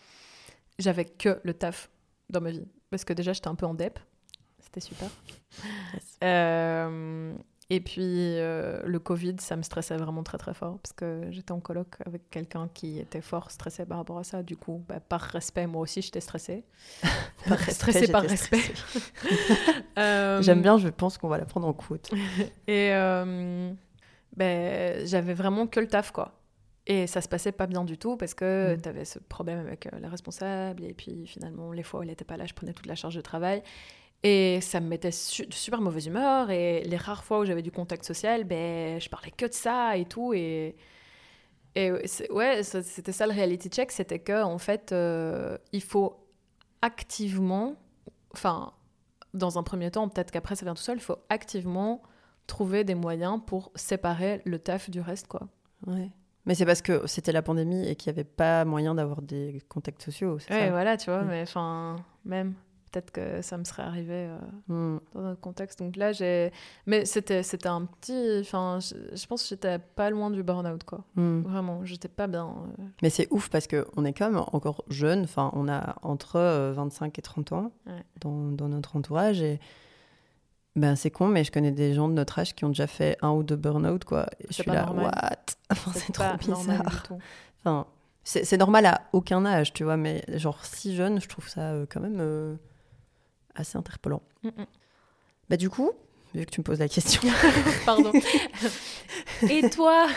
[0.79, 1.89] j'avais que le taf
[2.29, 2.67] dans ma vie.
[2.89, 3.99] Parce que déjà, j'étais un peu en dep.
[4.59, 5.09] C'était super.
[6.23, 7.33] Euh,
[7.73, 11.53] et puis euh, le Covid, ça me stressait vraiment très très fort parce que j'étais
[11.53, 14.43] en colloque avec quelqu'un qui était fort stressé par rapport à ça.
[14.43, 16.65] Du coup, bah, par respect, moi aussi j'étais stressée.
[17.47, 18.59] par stressée par respect.
[19.97, 20.41] euh...
[20.41, 22.11] J'aime bien, je pense qu'on va la prendre en compte.
[22.67, 23.71] Et euh,
[24.35, 26.41] ben, j'avais vraiment que le taf quoi.
[26.87, 28.81] Et ça se passait pas bien du tout parce que mm.
[28.81, 32.09] tu avais ce problème avec euh, la responsable et puis finalement les fois où elle
[32.09, 33.63] n'était pas là, je prenais toute la charge de travail.
[34.23, 36.51] Et ça me mettait de super mauvaise humeur.
[36.51, 39.97] Et les rares fois où j'avais du contact social, ben, je parlais que de ça
[39.97, 40.33] et tout.
[40.33, 40.75] Et,
[41.75, 41.91] et
[42.29, 46.27] ouais, c'était ça le reality check c'était que, en fait, euh, il faut
[46.81, 47.75] activement,
[48.33, 48.73] enfin,
[49.33, 52.01] dans un premier temps, peut-être qu'après ça vient tout seul, il faut activement
[52.47, 55.47] trouver des moyens pour séparer le taf du reste, quoi.
[55.87, 56.11] Ouais.
[56.45, 59.61] Mais c'est parce que c'était la pandémie et qu'il n'y avait pas moyen d'avoir des
[59.69, 60.37] contacts sociaux.
[60.49, 61.27] Ouais, voilà, tu vois, mm.
[61.27, 62.55] mais enfin, même
[62.91, 64.37] peut-être que ça me serait arrivé euh,
[64.67, 64.99] hmm.
[65.15, 65.79] dans un contexte.
[65.79, 66.51] Donc là, j'ai.
[66.85, 68.39] Mais c'était, c'était un petit.
[68.41, 71.03] Enfin, je, pense que j'étais pas loin du burn-out, quoi.
[71.15, 71.41] Hmm.
[71.41, 72.47] Vraiment, j'étais pas bien.
[72.47, 72.83] Euh.
[73.01, 75.23] Mais c'est ouf parce qu'on est quand même encore jeune.
[75.23, 76.39] Enfin, on a entre
[76.73, 77.71] 25 euh, et 30 ans
[78.19, 79.41] dans, dans, notre entourage.
[79.41, 79.59] Et.
[80.77, 83.17] Ben, c'est con, mais je connais des gens de notre âge qui ont déjà fait
[83.21, 84.27] un ou deux burn-out, quoi.
[84.39, 85.11] Et je suis là, what?
[85.93, 87.03] C'est trop bizarre.
[87.59, 87.87] Enfin,
[88.23, 91.99] c'est normal à aucun âge, tu vois, mais genre si jeune, je trouve ça quand
[91.99, 92.57] même
[93.55, 94.21] assez interpellant.
[94.43, 94.65] Mm, mm.
[95.49, 95.91] Bah, du coup,
[96.33, 97.21] vu que tu me poses la question.
[97.85, 98.11] Pardon.
[99.49, 100.07] Et toi?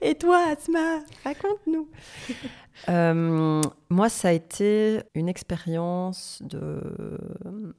[0.00, 1.88] Et toi, Asma Raconte-nous.
[2.88, 7.18] Euh, moi, ça a été une expérience de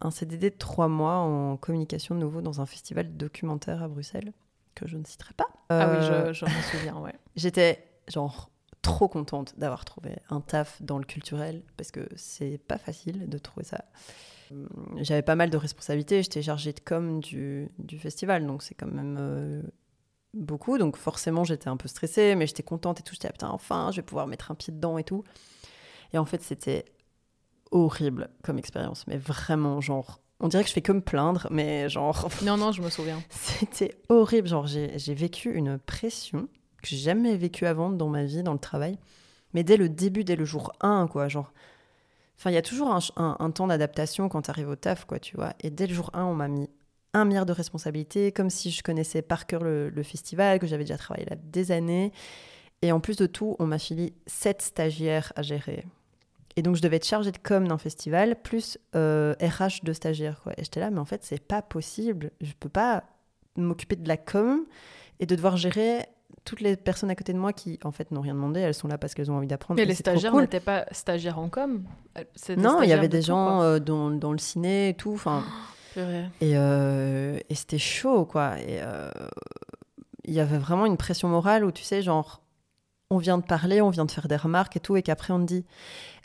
[0.01, 4.33] un CDD de trois mois en communication de nouveau dans un festival documentaire à Bruxelles
[4.75, 5.47] que je ne citerai pas.
[5.69, 7.13] ah oui, je, je m'en souviens, ouais.
[7.35, 8.50] J'étais genre
[8.81, 13.37] trop contente d'avoir trouvé un taf dans le culturel parce que c'est pas facile de
[13.37, 13.85] trouver ça.
[14.51, 14.67] Hum,
[14.97, 18.91] j'avais pas mal de responsabilités, j'étais chargée de com du, du festival, donc c'est quand
[18.91, 19.61] même euh,
[20.33, 20.77] beaucoup.
[20.77, 23.13] Donc forcément, j'étais un peu stressée, mais j'étais contente et tout.
[23.13, 25.23] J'étais, ah, putain, enfin, je vais pouvoir mettre un pied dedans et tout.
[26.13, 26.85] Et en fait, c'était
[27.71, 31.87] horrible comme expérience, mais vraiment, genre, on dirait que je fais que me plaindre, mais
[31.87, 32.29] genre.
[32.43, 33.21] Non, non, je me souviens.
[33.29, 34.47] C'était horrible.
[34.47, 36.49] Genre, j'ai vécu une pression
[36.81, 38.97] que j'ai jamais vécu avant dans ma vie, dans le travail.
[39.53, 41.51] Mais dès le début, dès le jour 1, quoi, genre.
[42.37, 45.35] Enfin, il y a toujours un, temps d'adaptation quand tu arrives au taf, quoi, tu
[45.35, 45.53] vois.
[45.59, 46.69] Et dès le jour 1, on m'a mis
[47.13, 50.97] un milliard de responsabilités, comme si je connaissais par cœur le, festival, que j'avais déjà
[50.97, 52.11] travaillé là des années.
[52.81, 55.85] Et en plus de tout, on m'a filé sept stagiaires à gérer.
[56.55, 59.35] Et donc, je devais être chargée de com d'un festival, plus RH euh,
[59.83, 60.41] de stagiaires.
[60.41, 60.53] Quoi.
[60.57, 62.31] Et j'étais là, mais en fait, c'est pas possible.
[62.41, 63.03] Je peux pas
[63.55, 64.65] m'occuper de la com
[65.19, 66.07] et de devoir gérer
[66.45, 68.87] toutes les personnes à côté de moi qui, en fait, n'ont rien demandé, elles sont
[68.87, 69.79] là parce qu'elles ont envie d'apprendre.
[69.79, 71.83] Mais les stagiaires n'étaient pas stagiaires en com
[72.57, 75.13] Non, il y avait des gens euh, dans, dans, le ciné et tout.
[75.13, 75.43] Enfin,
[75.95, 78.59] et, euh, et c'était chaud, quoi.
[78.59, 79.11] Et euh,
[80.23, 82.41] il y avait vraiment une pression morale où, tu sais, genre,
[83.11, 85.39] on vient de parler, on vient de faire des remarques et tout, et qu'après on
[85.39, 85.65] te dit,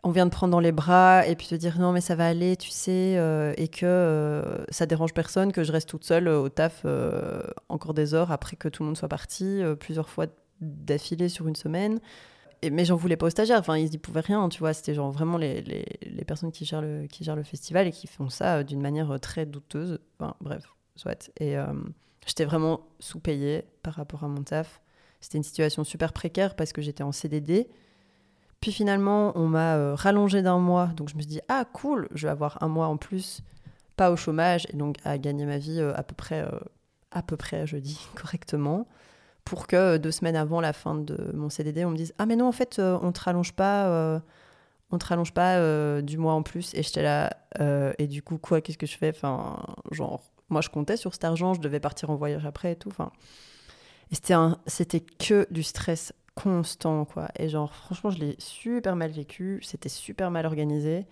[0.04, 2.28] on vient de prendre dans les bras et puis te dire non mais ça va
[2.28, 6.28] aller, tu sais, euh, et que euh, ça dérange personne, que je reste toute seule
[6.28, 6.86] euh, au taf
[7.68, 10.26] encore des heures après que tout le monde soit parti, plusieurs fois
[10.60, 11.98] d'affilée sur une semaine.
[12.62, 14.94] Et, mais j'en voulais pas aux stagiaires, enfin ils y pouvaient rien, tu vois, c'était
[14.94, 18.06] genre vraiment les, les, les, personnes qui gèrent, le, qui gèrent le festival et qui
[18.06, 19.98] font ça d'une manière très douteuse.
[20.18, 21.30] Enfin bref, soit.
[21.40, 21.56] Et
[22.26, 24.80] j'étais vraiment sous-payée par rapport à mon taf.
[25.26, 27.66] C'était une situation super précaire parce que j'étais en CDD.
[28.60, 30.86] Puis finalement, on m'a euh, rallongé d'un mois.
[30.96, 33.40] Donc je me suis dit, ah cool, je vais avoir un mois en plus
[33.96, 36.46] pas au chômage et donc à gagner ma vie à peu près,
[37.10, 38.86] à peu près, je dis correctement,
[39.44, 42.36] pour que deux semaines avant la fin de mon CDD, on me dise ah mais
[42.36, 44.20] non en fait on te rallonge pas
[44.90, 47.30] on te rallonge pas du mois en plus et j'étais là
[47.98, 49.08] et du coup quoi qu'est-ce que je fais?
[49.08, 49.56] Enfin
[49.92, 52.90] genre moi je comptais sur cet argent je devais partir en voyage après et tout
[54.12, 54.16] et
[54.66, 57.28] c'était que du stress constant, quoi.
[57.38, 61.06] Et genre, franchement, je l'ai super mal vécu, c'était super mal organisé.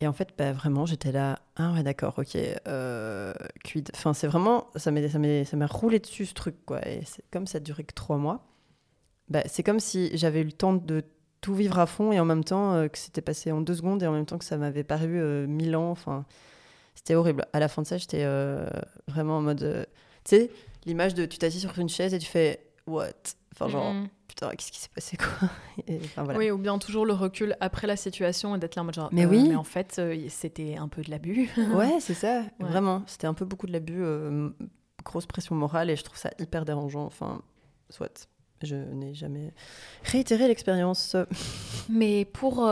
[0.00, 3.34] Et en fait, bah, vraiment, j'étais là, ah ouais, d'accord, ok, euh,
[3.94, 6.86] c'est vraiment, ça m'a roulé dessus ce truc, quoi.
[6.88, 8.46] Et comme ça duré que trois mois,
[9.28, 11.04] bah, c'est comme si j'avais eu le temps de
[11.40, 14.02] tout vivre à fond et en même temps euh, que c'était passé en deux secondes
[14.02, 15.90] et en même temps que ça m'avait paru euh, mille ans.
[15.90, 16.24] Enfin,
[16.94, 17.46] c'était horrible.
[17.52, 18.68] À la fin de ça, j'étais euh,
[19.06, 19.86] vraiment en mode,
[20.24, 20.50] tu sais,
[20.86, 23.12] l'image de tu t'assis sur une chaise et tu fais what?
[23.52, 24.08] Enfin, genre, mm.
[24.28, 25.48] putain, qu'est-ce qui s'est passé, quoi?
[26.36, 29.08] Oui, ou bien toujours le recul après la situation et d'être là en mode genre,
[29.12, 29.48] mais euh, oui.
[29.48, 31.50] Mais en fait, euh, c'était un peu de l'abus.
[31.74, 33.02] ouais, c'est ça, vraiment.
[33.06, 34.50] C'était un peu beaucoup de l'abus, euh,
[35.04, 37.04] grosse pression morale et je trouve ça hyper dérangeant.
[37.04, 37.42] Enfin,
[37.88, 38.28] soit.
[38.62, 39.54] Je n'ai jamais
[40.04, 41.16] réitéré l'expérience.
[41.88, 42.70] Mais pour,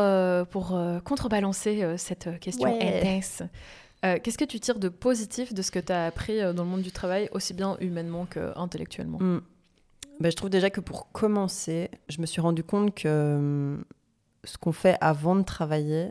[0.50, 2.78] pour contrebalancer cette question
[4.03, 6.70] intense, qu'est-ce que tu tires de positif de ce que tu as appris dans le
[6.70, 9.40] monde du travail, aussi bien humainement qu'intellectuellement mm.
[10.20, 13.84] Bah, je trouve déjà que pour commencer, je me suis rendu compte que hum,
[14.44, 16.11] ce qu'on fait avant de travailler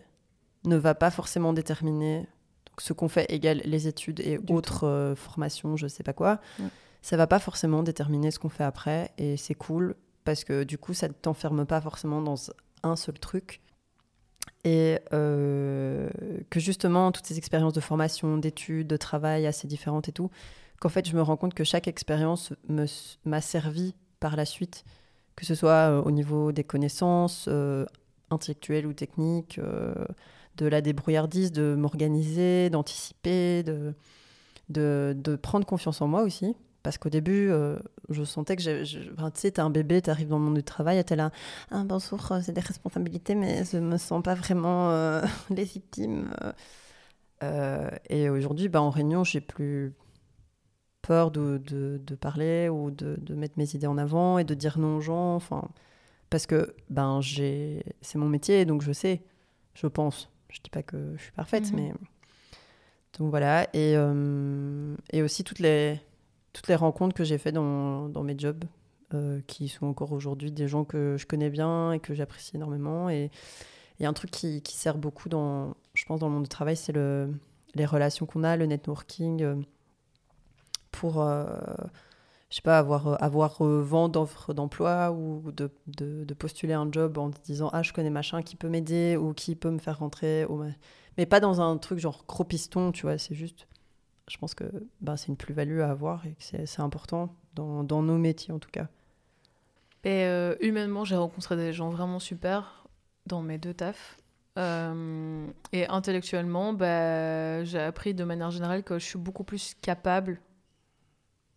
[0.66, 5.16] ne va pas forcément déterminer donc, ce qu'on fait égal les études et autres euh,
[5.16, 6.40] formations, je sais pas quoi.
[7.02, 10.78] Ça va pas forcément déterminer ce qu'on fait après et c'est cool parce que du
[10.78, 12.36] coup ça ne t'enferme pas forcément dans
[12.84, 13.62] un seul truc
[14.68, 16.10] et euh,
[16.50, 20.30] que justement toutes ces expériences de formation, d'études, de travail assez différentes et tout,
[20.82, 22.52] qu'en fait, je me rends compte que chaque expérience
[23.26, 24.84] m'a servi par la suite,
[25.38, 27.86] que ce soit euh, au niveau des connaissances euh,
[28.30, 29.58] intellectuelles ou techniques,
[30.58, 36.58] de la débrouillardise, de m'organiser, d'anticiper, de, prendre confiance en moi aussi.
[36.88, 37.52] Parce qu'au début,
[38.08, 38.86] je sentais que tu
[39.34, 41.32] sais, t'es un bébé, t'arrives dans le monde du travail, t'es là,
[41.70, 46.30] ah, bonjour, c'est des responsabilités, mais je me sens pas vraiment légitime.
[47.42, 49.96] et aujourd'hui, bah, en réunion, j'ai plus
[51.02, 54.80] peur de, de, parler ou de, de, mettre mes idées en avant et de dire
[54.80, 55.36] non aux gens.
[55.36, 55.68] Enfin,
[56.30, 59.24] parce que ben, j'ai, c'est mon métier, donc je sais,
[59.74, 60.32] je pense.
[60.48, 61.76] Je dis pas que je suis parfaite, mhm.
[61.76, 61.94] mais.
[63.20, 63.64] Donc voilà.
[63.74, 66.00] Et, euh, et aussi toutes les,
[66.58, 68.66] toutes les rencontres que j'ai faites dans, dans mes jobs,
[69.14, 73.12] euh, qui sont encore aujourd'hui des gens que je connais bien et que j'apprécie énormément.
[73.12, 73.30] Et
[74.00, 76.44] il y a un truc qui, qui, sert beaucoup, dans, je pense, dans le monde
[76.44, 77.32] du travail, c'est le,
[77.76, 79.44] les relations qu'on a, le networking.
[79.44, 79.56] Euh,
[80.90, 81.46] pour, euh,
[82.50, 87.30] je sais pas, avoir, avoir vent d'offres d'emploi ou de, de, postuler un job en
[87.46, 90.48] disant Ah, je connais machin qui peut m'aider ou qui peut me faire rentrer.
[91.20, 93.68] Mais pas dans un truc genre gros piston, tu vois, c'est juste.
[94.28, 94.66] Je pense que
[95.02, 98.60] ben, c'est une plus-value à avoir et que c'est important dans, dans, nos métiers en
[98.60, 98.88] tout cas.
[100.04, 100.26] Et
[100.62, 102.86] humainement, j'ai rencontré des gens vraiment super
[103.26, 104.18] dans mes deux tafs.
[104.58, 110.40] et intellectuellement, bah, j'ai appris de manière générale que je suis beaucoup plus capable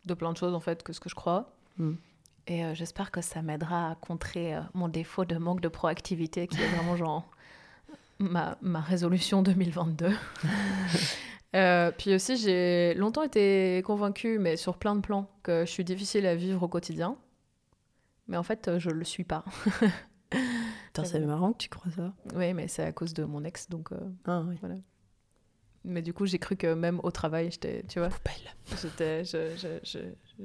[0.07, 1.53] de plein de choses en fait que ce que je crois.
[1.79, 1.95] Hmm.
[2.47, 6.47] Et euh, j'espère que ça m'aidera à contrer euh, mon défaut de manque de proactivité
[6.47, 7.31] qui est vraiment genre
[8.19, 10.11] ma, ma résolution 2022.
[11.57, 15.85] Euh, puis aussi, j'ai longtemps été convaincue, mais sur plein de plans, que je suis
[15.85, 17.17] difficile à vivre au quotidien.
[18.29, 19.45] Mais en fait, je le suis pas.
[21.05, 22.13] c'est marrant que tu crois ça.
[22.35, 23.91] Oui, mais c'est à cause de mon ex, donc
[24.27, 24.57] ah, oui.
[24.61, 24.77] voilà.
[25.85, 28.11] Mais du coup, j'ai cru que même au travail, j'étais, tu vois,
[28.83, 29.23] j'étais,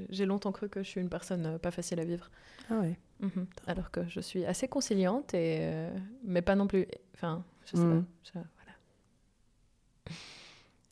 [0.10, 2.30] j'ai longtemps cru que je suis une personne euh, pas facile à vivre.
[2.70, 2.98] Ah ouais.
[3.20, 3.46] Mhm.
[3.68, 6.88] Alors que je suis assez conciliante et, euh, mais pas non plus.
[7.16, 7.84] Enfin, je sais pas.
[7.84, 8.06] Mhm.
[8.34, 8.48] voilà.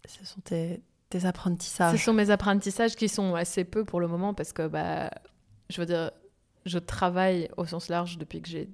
[0.08, 1.98] Ce sont tes, tes, apprentissages.
[1.98, 5.10] Ce sont mes apprentissages qui sont assez peu pour le moment parce que, bah,
[5.70, 6.12] je veux dire,
[6.66, 8.70] je travaille au sens large depuis que j'ai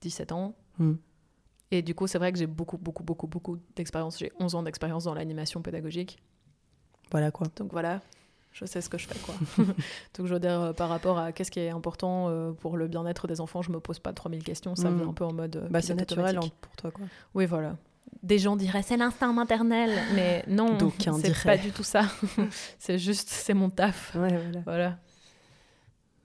[0.00, 0.54] 17 ans.
[0.78, 0.98] Mhm.
[1.70, 4.18] Et du coup, c'est vrai que j'ai beaucoup, beaucoup, beaucoup, beaucoup d'expérience.
[4.18, 6.18] J'ai 11 ans d'expérience dans l'animation pédagogique.
[7.10, 7.46] Voilà quoi.
[7.56, 8.00] Donc voilà,
[8.52, 9.34] je sais ce que je fais quoi.
[10.14, 12.86] Donc je veux dire, euh, par rapport à qu'est-ce qui est important euh, pour le
[12.86, 14.76] bien-être des enfants, je me pose pas 3000 questions.
[14.76, 14.96] Ça mm.
[14.96, 15.56] vient un peu en mode.
[15.56, 17.06] Euh, bah, c'est naturel pour toi quoi.
[17.34, 17.76] Oui, voilà.
[18.22, 22.04] Des gens diraient c'est l'instinct maternel, mais non, c'est pas du tout ça.
[22.78, 24.14] c'est juste, c'est mon taf.
[24.14, 24.60] Ouais, voilà.
[24.64, 24.98] voilà.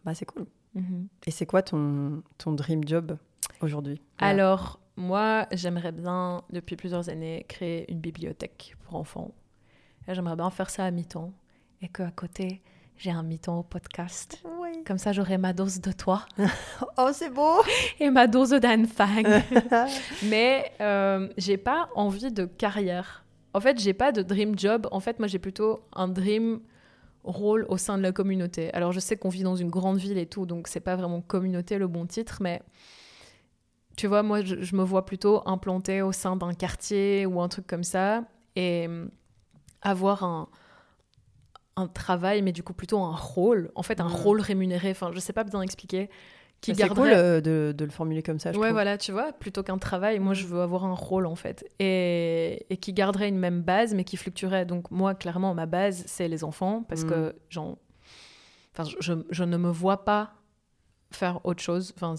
[0.06, 0.46] Bah, c'est cool.
[0.76, 1.08] Mm-hmm.
[1.28, 3.18] Et c'est quoi ton, ton dream job
[3.62, 4.02] aujourd'hui?
[4.18, 9.34] Alors, moi, j'aimerais bien, depuis plusieurs années, créer une bibliothèque pour enfants.
[10.08, 11.32] J'aimerais bien faire ça à mi-temps
[11.82, 12.62] et qu'à côté,
[12.98, 14.44] j'ai un mi-temps au podcast.
[14.90, 16.26] Comme ça, j'aurai ma dose de toi.
[16.98, 17.62] oh, c'est beau
[18.00, 19.22] Et ma dose d'Anne Fang.
[20.24, 23.24] Mais euh, j'ai pas envie de carrière
[23.54, 24.88] En fait, j'ai pas de dream job.
[24.92, 26.62] En fait, moi, j'ai plutôt un dream
[27.24, 28.74] rôle au sein de la communauté.
[28.74, 31.22] Alors, je sais qu'on vit dans une grande ville et tout, donc c'est pas vraiment
[31.22, 32.64] communauté le bon titre, mais
[33.96, 37.68] tu vois, moi, je, me vois plutôt implanté au sein d'un quartier ou un truc
[37.68, 38.24] comme ça
[38.56, 39.12] et hum,
[39.84, 40.50] avoir un,
[41.80, 44.14] un travail, mais du coup plutôt un rôle, en fait, un mmh.
[44.14, 44.92] rôle rémunéré.
[44.92, 46.10] Enfin, je sais pas bien expliquer
[46.62, 48.52] qui C'est cool euh, de, de, le formuler comme ça.
[48.52, 51.36] Je ouais, voilà, tu vois, plutôt qu'un travail, moi je veux avoir un rôle en
[51.36, 51.66] fait.
[51.80, 54.66] Et, et, qui garderait une même base, mais qui fluctuerait.
[54.66, 57.78] Donc, moi, clairement, ma base, c'est les enfants, parce que genre,
[58.74, 60.34] enfin, je, je, ne me vois pas
[61.12, 61.94] faire autre chose.
[61.96, 62.16] Enfin,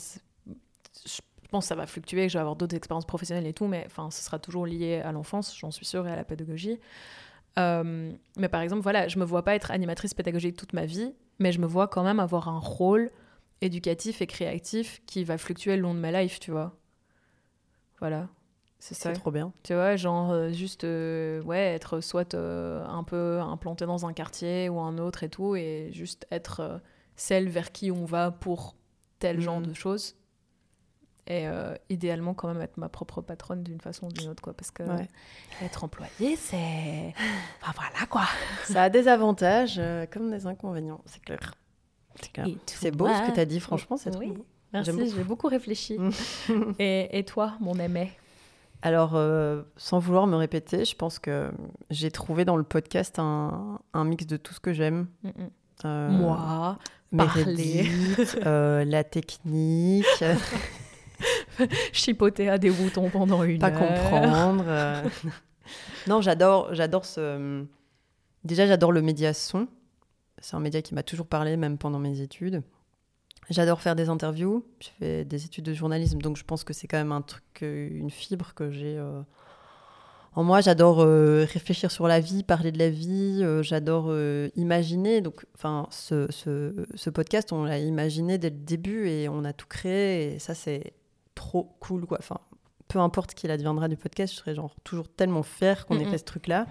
[0.47, 3.67] je pense que ça va fluctuer, que je vais avoir d'autres expériences professionnelles et tout,
[3.67, 6.79] mais enfin, ce sera toujours lié à l'enfance, j'en suis sûre, et à la pédagogie.
[7.59, 11.15] Euh, mais par exemple, voilà, je me vois pas être animatrice pédagogique toute ma vie,
[11.39, 13.11] mais je me vois quand même avoir un rôle
[13.61, 16.77] éducatif et créatif qui va fluctuer le long de ma life, tu vois.
[17.99, 18.29] Voilà.
[18.79, 19.13] C'est ça.
[19.13, 19.53] trop bien.
[19.63, 24.71] Tu vois, genre euh, juste euh, ouais, être soit un peu implanté dans un quartier
[24.71, 26.81] ou un autre et tout, et juste être
[27.15, 28.75] celle vers qui on va pour
[29.19, 29.67] tel genre mhm.
[29.67, 30.17] de choses.
[31.33, 31.47] Et
[31.89, 34.53] idéalement, quand même, être ma propre patronne d'une façon ou d'une autre, quoi.
[34.53, 34.83] Parce que
[35.63, 37.15] être employé, c'est.
[37.63, 38.25] Enfin, voilà, quoi.
[38.65, 39.81] Ça a des avantages
[40.13, 41.55] comme des inconvénients, c'est clair.
[42.67, 44.33] C'est beau ce que tu as dit, franchement, c'est oui.
[44.33, 44.45] beau.
[44.73, 45.99] Merci, j'ai beaucoup réfléchi.
[46.79, 48.13] et, et, toi, mon aimé?
[48.83, 51.51] Alors, euh, sans vouloir me répéter, je pense que
[51.91, 55.07] j'ai trouvé dans le podcast un, un mix de tout ce que j'aime.
[55.85, 56.79] Euh, Moi,
[57.17, 57.87] parler.
[58.47, 60.25] Euh, la technique.
[61.93, 63.79] Chipoter à des boutons pendant une Pas heure.
[63.79, 64.65] Pas comprendre.
[66.09, 67.65] non, j'adore, j'adore ce...
[68.45, 69.69] Déjà, j'adore le média son.
[70.39, 72.63] C'est un média qui m'a toujours parlé, même pendant mes études.
[73.51, 74.65] J'adore faire des interviews.
[74.81, 77.45] Je fais des études de journalisme, donc je pense que c'est quand même un truc,
[77.63, 79.23] euh, une fibre que j'ai euh,
[80.35, 80.61] en moi.
[80.61, 83.45] J'adore euh, réfléchir sur la vie, parler de la vie.
[83.63, 84.15] j'adore
[84.55, 85.21] imaginer.
[85.21, 89.67] Donc, enfin, ce, ce, podcast, on l'a imaginé dès le début et on a tout
[89.67, 90.35] créé.
[90.35, 90.95] Et ça, c'est
[91.41, 92.19] trop cool, quoi.
[92.21, 92.39] Enfin,
[92.89, 96.19] peu importe qui adviendra du podcast, je serais genre toujours tellement fière qu'on ait fait
[96.19, 96.67] ce truc-là.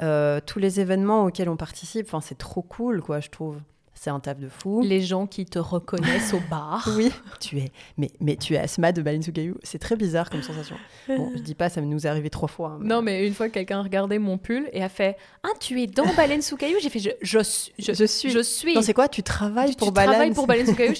[0.00, 3.60] Euh, tous les événements auxquels on participe, enfin, c'est trop cool, quoi, je trouve.
[4.02, 4.80] C'est un taf de fou.
[4.80, 6.88] Les gens qui te reconnaissent au bar.
[6.96, 9.56] Oui, tu es, mais, mais tu es Asma de caillou.
[9.62, 10.76] C'est très bizarre comme sensation.
[11.06, 12.70] Bon, je dis pas, ça nous est arrivé trois fois.
[12.70, 15.82] Hein, non, mais une fois, quelqu'un a regardé mon pull et a fait Ah, tu
[15.82, 17.40] es dans Baleine sous caillou J'ai fait je, je,
[17.78, 18.30] je, je, suis.
[18.30, 18.74] Je suis.
[18.74, 19.06] Non, c'est quoi?
[19.06, 20.94] Tu travailles pour tu Baleine travailles pour Baleine sous caillou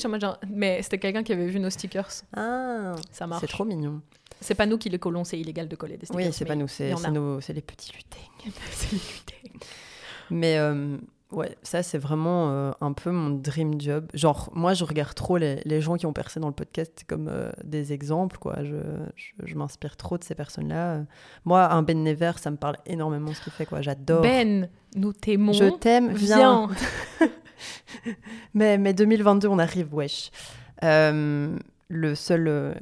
[0.51, 2.11] Mais c'était quelqu'un qui avait vu nos stickers.
[2.37, 3.41] Ah, ça marche.
[3.41, 4.03] C'est trop mignon.
[4.43, 6.27] C'est pas nous qui les collons, c'est illégal de coller des stickers.
[6.27, 8.19] Oui, c'est pas nous, c'est les petits lutins.
[8.73, 9.67] c'est les lutins.
[10.29, 10.99] Mais euh,
[11.33, 14.07] ouais, ça c'est vraiment euh, un peu mon dream job.
[14.15, 17.29] Genre, moi je regarde trop les, les gens qui ont percé dans le podcast comme
[17.29, 18.65] euh, des exemples, quoi.
[18.65, 18.77] Je,
[19.45, 21.03] je, m'inspire trop de ces personnes-là.
[21.45, 23.83] Moi, un Ben Never, ça me parle énormément ce qu'il fait, quoi.
[23.83, 24.23] J'adore.
[24.23, 25.53] Ben, nous t'aimons.
[25.53, 26.69] Je t'aime, viens.
[28.55, 30.31] mais, mais 2022, on arrive, wesh.
[30.83, 31.57] Euh,
[31.91, 32.73] le seul, euh,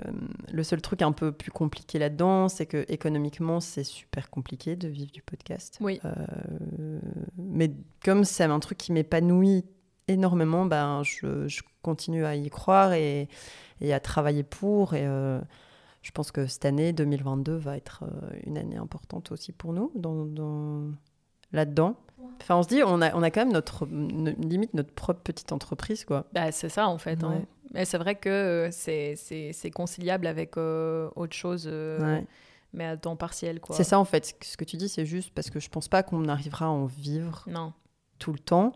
[0.53, 4.87] le seul truc un peu plus compliqué là-dedans, c'est que économiquement, c'est super compliqué de
[4.87, 5.79] vivre du podcast.
[5.81, 5.99] Oui.
[6.05, 7.01] Euh,
[7.39, 7.73] mais
[8.05, 9.65] comme c'est un truc qui m'épanouit
[10.09, 13.29] énormément, ben, je, je, continue à y croire et,
[13.81, 14.93] et à travailler pour.
[14.93, 15.41] Et euh,
[16.03, 18.05] je pense que cette année, 2022, va être
[18.45, 20.93] une année importante aussi pour nous dans, dans
[21.53, 21.97] là-dedans.
[22.41, 25.53] Enfin, on se dit, on a, on a quand même notre, limite notre propre petite
[25.53, 26.27] entreprise, quoi.
[26.33, 27.23] Bah, c'est ça, en fait.
[27.25, 27.43] Hein.
[27.73, 32.21] Mais c'est vrai que euh, c'est conciliable avec euh, autre chose, euh,
[32.73, 33.61] mais à temps partiel.
[33.71, 34.37] C'est ça en fait.
[34.43, 36.87] Ce que tu dis, c'est juste parce que je pense pas qu'on arrivera à en
[36.87, 37.73] vivre non.
[38.19, 38.73] tout le temps,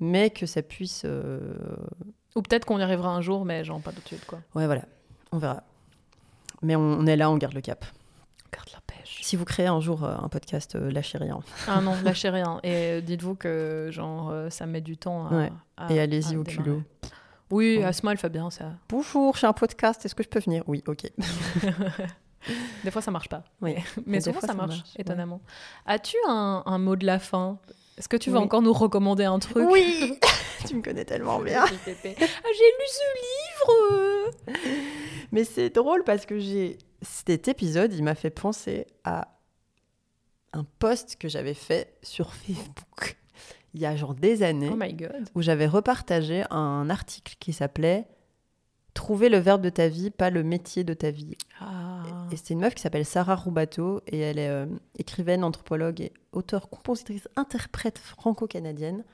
[0.00, 1.04] mais que ça puisse.
[1.04, 4.26] Ou peut-être qu'on y arrivera un jour, mais genre pas tout de suite.
[4.26, 4.40] Quoi.
[4.54, 4.82] Ouais, voilà.
[5.32, 5.62] On verra.
[6.62, 7.84] Mais on, est là, on garde le cap.
[8.44, 9.20] On garde la pêche.
[9.22, 11.40] Si vous créez un jour un podcast, lâchez rien.
[11.66, 12.60] Ah non, lâchez rien.
[12.62, 15.28] Et dites-vous que genre ça met du temps
[15.78, 15.92] à.
[15.92, 16.82] Et allez-y au culot.
[17.50, 18.72] Oui, Asma, elle fait bien ça.
[18.88, 20.64] Bonjour, j'ai un podcast, est-ce que je peux venir?
[20.66, 21.06] Oui, ok.
[22.84, 23.44] des fois, ça marche pas.
[23.60, 23.76] Oui.
[24.04, 25.40] Mais souvent, ça, marche, étonnamment.
[25.86, 27.58] As-tu un, mot de la fin?
[27.96, 29.66] Est-ce que tu veux encore nous recommander un truc?
[29.70, 30.18] Oui
[30.66, 31.64] Tu me connais tellement bien.
[31.64, 34.30] ah, j'ai lu ce livre
[35.30, 39.28] Mais c'est drôle parce que j'ai cet épisode, il m'a fait penser à
[40.52, 43.16] un post que j'avais fait sur Facebook
[43.76, 48.08] il y a genre des années oh où j'avais repartagé un article qui s'appelait
[48.94, 51.36] Trouver le verbe de ta vie, pas le métier de ta vie.
[51.60, 52.02] Ah.
[52.32, 54.64] Et c'est une meuf qui s'appelle Sarah Roubato et elle est euh,
[54.98, 59.04] écrivaine, anthropologue et auteure, compositrice, interprète franco-canadienne.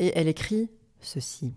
[0.00, 0.68] Et elle écrit
[1.00, 1.54] ceci.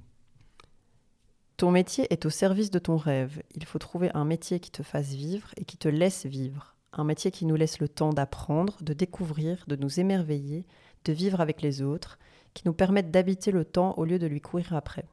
[1.58, 3.42] Ton métier est au service de ton rêve.
[3.56, 7.04] Il faut trouver un métier qui te fasse vivre et qui te laisse vivre un
[7.04, 10.66] métier qui nous laisse le temps d'apprendre, de découvrir, de nous émerveiller,
[11.06, 12.20] de vivre avec les autres,
[12.54, 15.06] qui nous permettent d'habiter le temps au lieu de lui courir après.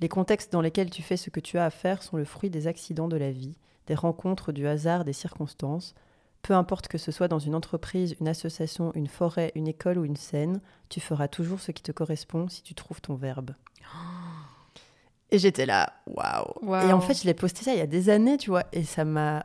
[0.00, 2.50] Les contextes dans lesquels tu fais ce que tu as à faire sont le fruit
[2.50, 3.56] des accidents de la vie,
[3.86, 5.94] des rencontres, du hasard, des circonstances.
[6.42, 10.04] Peu importe que ce soit dans une entreprise, une association, une forêt, une école ou
[10.04, 13.52] une scène, tu feras toujours ce qui te correspond si tu trouves ton verbe.
[15.30, 16.74] Et j'étais là, waouh.
[16.88, 18.82] Et en fait, je l'ai posté ça il y a des années, tu vois, et
[18.82, 19.44] ça m'a.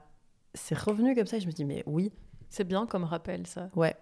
[0.54, 2.14] C'est revenu comme ça, et je me dis, mais oui.
[2.50, 3.70] C'est bien comme rappel, ça.
[3.76, 3.94] Ouais.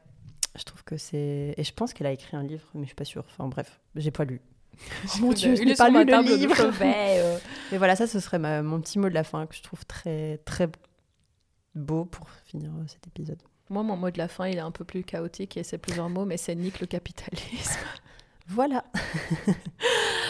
[0.58, 1.54] Je trouve que c'est.
[1.58, 3.24] Et je pense qu'elle a écrit un livre, mais je suis pas sûre.
[3.30, 4.42] Enfin bref, j'ai pas lu.
[5.16, 6.56] Oh mon dieu, je n'ai pas lu le livre.
[6.82, 7.38] Euh.
[7.72, 10.38] Mais voilà, ça, ce serait mon petit mot de la fin que je trouve très,
[10.40, 10.70] très
[11.76, 13.42] beau pour finir euh, cet épisode.
[13.70, 16.10] Moi, mon mot de la fin, il est un peu plus chaotique et c'est plusieurs
[16.10, 17.80] mots, mais c'est nique le capitalisme.
[18.48, 18.84] Voilà.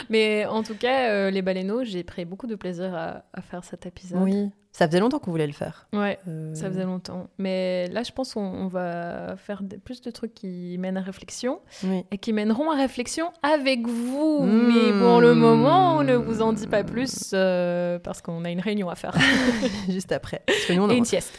[0.09, 3.63] Mais en tout cas, euh, les baleineaux, j'ai pris beaucoup de plaisir à, à, faire
[3.63, 4.21] cet épisode.
[4.21, 4.51] Oui.
[4.71, 5.87] Ça faisait longtemps qu'on voulait le faire.
[5.91, 7.29] Ouais, euh, ça faisait longtemps.
[7.37, 12.17] Mais là, je pense qu'on va faire plus de trucs qui mènent à réflexion et
[12.17, 14.39] qui mèneront à réflexion avec vous.
[14.43, 14.67] Hmm.
[14.73, 18.49] Mais pour le moment, on ne vous en dit pas plus euh, parce qu'on a
[18.49, 19.13] une réunion à faire.
[19.89, 20.41] Juste après.
[20.47, 21.37] Parce que nous, on et une sieste.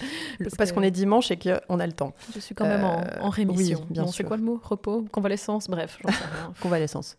[0.59, 2.13] Parce, qu'on est dimanche et qu'on a le temps.
[2.35, 3.81] Je suis quand même en, rémission.
[3.81, 4.15] Oui, bien sûr.
[4.15, 4.61] C'est quoi le mot?
[4.63, 5.07] Repos?
[5.11, 5.69] Convalescence?
[5.69, 6.53] Bref, j'en sais rien.
[6.61, 7.17] Convalescence.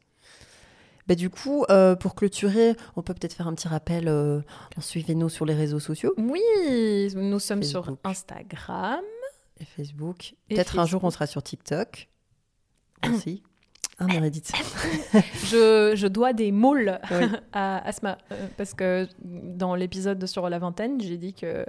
[1.08, 4.08] Bah, du coup, euh, pour clôturer, on peut peut-être faire un petit rappel.
[4.08, 4.42] Euh,
[4.80, 6.14] Suivez-nous sur les réseaux sociaux.
[6.18, 9.02] Oui, nous sommes sur Instagram.
[9.60, 10.36] Et Facebook.
[10.50, 12.10] Peut-être un jour, on sera sur TikTok.
[13.10, 13.44] Aussi.
[14.00, 14.52] Ah, Meredith.
[15.46, 17.00] je, je, dois des moules
[17.54, 18.18] à Asma.
[18.32, 21.66] Euh, parce que dans l'épisode sur la vingtaine, j'ai dit que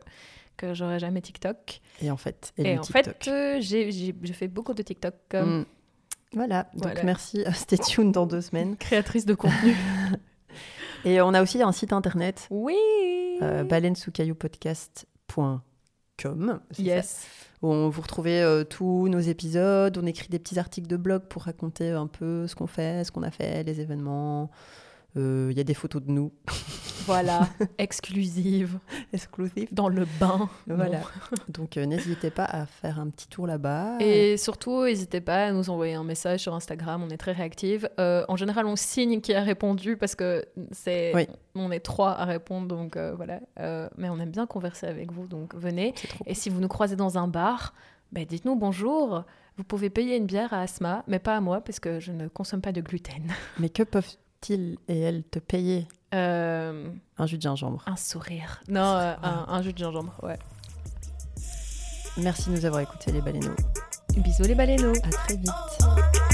[0.57, 1.81] que j'aurais jamais TikTok.
[2.01, 3.17] Et en fait, et en fait,
[3.61, 5.15] j'ai fait beaucoup de TikTok.
[5.35, 5.65] Mm.
[6.35, 7.45] Voilà, donc merci.
[7.53, 8.77] Stay tuned dans deux semaines.
[8.79, 9.77] Créatrice de contenu.
[11.05, 12.47] Et on a aussi un site internet.
[12.51, 12.77] Oui.
[13.43, 16.61] Euh, baleinesoucailloupodcast.com.
[16.79, 17.27] Yes.
[17.63, 19.99] Où on vous retrouvez euh, tous nos épisodes.
[19.99, 23.13] On écrit des petits articles de blog pour raconter un peu ce qu'on fait, ce
[23.13, 24.51] qu'on a fait, les événements.
[25.17, 26.33] Euh, il y a des photos de nous.
[27.07, 27.49] Voilà,
[27.79, 28.79] exclusive.
[29.13, 29.69] Exclusive.
[29.73, 30.49] Dans le bain.
[30.67, 31.01] Voilà.
[31.49, 33.99] Donc euh, n'hésitez pas à faire un petit tour là-bas.
[34.01, 37.03] Et surtout, n'hésitez pas à nous envoyer un message sur Instagram.
[37.03, 37.91] On est très réactive.
[37.99, 41.13] Euh, en général, on signe qui a répondu parce que c'est
[41.55, 42.69] on est trois à répondre.
[42.69, 43.41] Donc euh, voilà.
[43.99, 45.27] mais on aime bien converser avec vous.
[45.27, 45.95] Donc venez.
[46.27, 47.75] Et si vous nous croisez dans un bar,
[48.13, 49.25] bah, dites-nous bonjour.
[49.57, 52.27] Vous pouvez payer une bière à Asma, mais pas à moi parce que je ne
[52.29, 53.33] consomme pas de gluten.
[53.61, 53.85] Mais que
[54.51, 56.89] et elles te payer euh,
[57.19, 57.83] un jus de gingembre.
[57.87, 58.63] Un sourire.
[58.69, 60.39] Non, euh, un, jus de gingembre, ouais.
[62.17, 63.57] Merci de nous avoir écoutés, les baleineaux.
[64.17, 64.95] Bisous, les baleineaux.
[65.03, 66.34] À très vite.